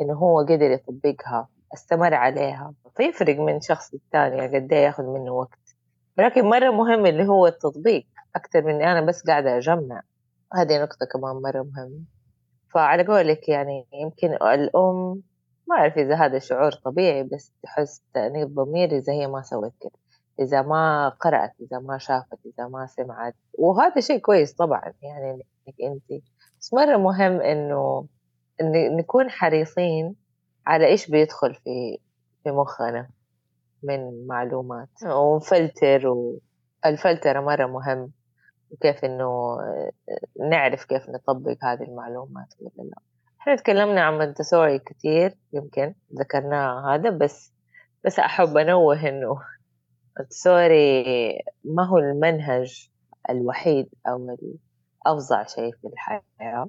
[0.00, 2.74] إنه هو قدر يطبقها استمر عليها.
[2.96, 5.76] فيفرق من شخص للتاني قد إيه يأخذ منه وقت.
[6.18, 10.02] ولكن مرة مهم اللي هو التطبيق أكثر من أنا بس قاعدة أجمع.
[10.54, 12.00] هذه نقطة كمان مرة مهمة.
[12.74, 15.22] فعلى قولك يعني يمكن الأم
[15.68, 20.05] ما أعرف إذا هذا شعور طبيعي بس تحس تأنيب ضمير إذا هي ما سوت كده.
[20.40, 23.34] إذا ما قرأت إذا ما شافت إذا ما سمعت.
[23.58, 26.22] وهذا شيء كويس طبعا يعني إنك أنت
[26.60, 28.06] بس مرة مهم إنه
[28.60, 30.16] إن نكون حريصين
[30.66, 31.98] على إيش بيدخل في
[32.44, 33.08] في مخنا
[33.82, 34.88] من معلومات.
[35.04, 36.08] ونفلتر
[36.84, 38.12] والفلترة مرة مهم
[38.70, 39.58] وكيف إنه
[40.50, 42.98] نعرف كيف نطبق هذه المعلومات ولا لا
[43.40, 47.52] إحنا تكلمنا عن منتسوري كتير يمكن ذكرناه هذا بس
[48.04, 49.38] بس أحب أنوه إنه
[50.18, 51.04] منتسوري
[51.64, 52.88] ما هو المنهج
[53.30, 54.36] الوحيد أو
[55.06, 56.68] الأفظع شيء في الحياة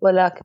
[0.00, 0.42] ولكن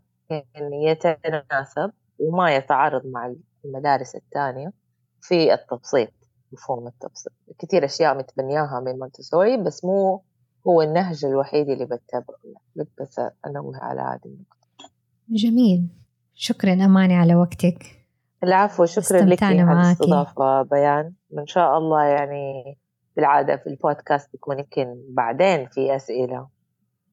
[0.74, 4.74] يتناسب وما يتعارض مع المدارس الثانية
[5.22, 6.10] في التبسيط
[6.52, 7.34] مفهوم التبسيط.
[7.60, 10.24] كثير أشياء متبنياها من مونتسوري بس مو
[10.68, 12.38] هو النهج الوحيد اللي بتبعه.
[12.76, 14.92] بس أنوه على هذه النقطة.
[15.30, 15.88] جميل.
[16.34, 18.05] شكرا أماني على وقتك.
[18.48, 21.14] العفو شكرا لك على الاستضافة بيان.
[21.40, 22.78] إن شاء الله يعني
[23.16, 26.48] بالعادة في البودكاست يكون يمكن بعدين في أسئلة.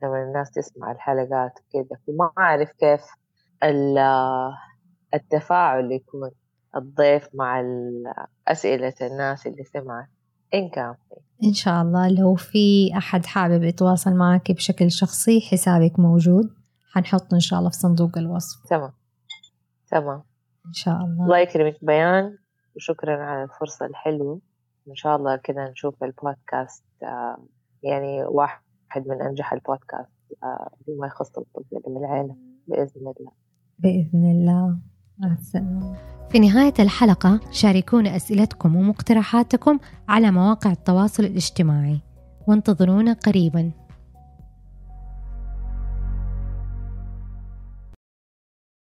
[0.03, 1.99] لما الناس تسمع الحلقات وكذا.
[2.07, 3.01] فما أعرف كيف
[5.15, 6.31] التفاعل يكون
[6.77, 7.65] الضيف مع
[8.49, 10.09] أسئلة الناس اللي سمعت.
[10.55, 10.95] إن كان
[11.45, 16.45] إن شاء الله لو في أحد حابب يتواصل معك بشكل شخصي حسابك موجود.
[16.93, 18.69] حنحط إن شاء الله في صندوق الوصف.
[18.71, 18.93] تمام.
[19.91, 20.23] تمام.
[20.67, 21.25] إن شاء الله.
[21.25, 22.39] الله يكرمك بيان.
[22.77, 24.41] وشكرا على الفرصة الحلوة.
[24.89, 27.37] إن شاء الله كذا نشوف البودكاست آه،
[27.83, 28.63] يعني واحد
[29.07, 30.13] من أنجح البودكاست
[30.89, 32.37] بما يخص الطب العيلة
[32.67, 33.33] بإذن الله.
[33.79, 34.79] بإذن الله.
[36.31, 42.01] في نهاية الحلقة شاركونا أسئلتكم ومقترحاتكم على مواقع التواصل الاجتماعي.
[42.49, 43.73] وانتظرونا قريباً.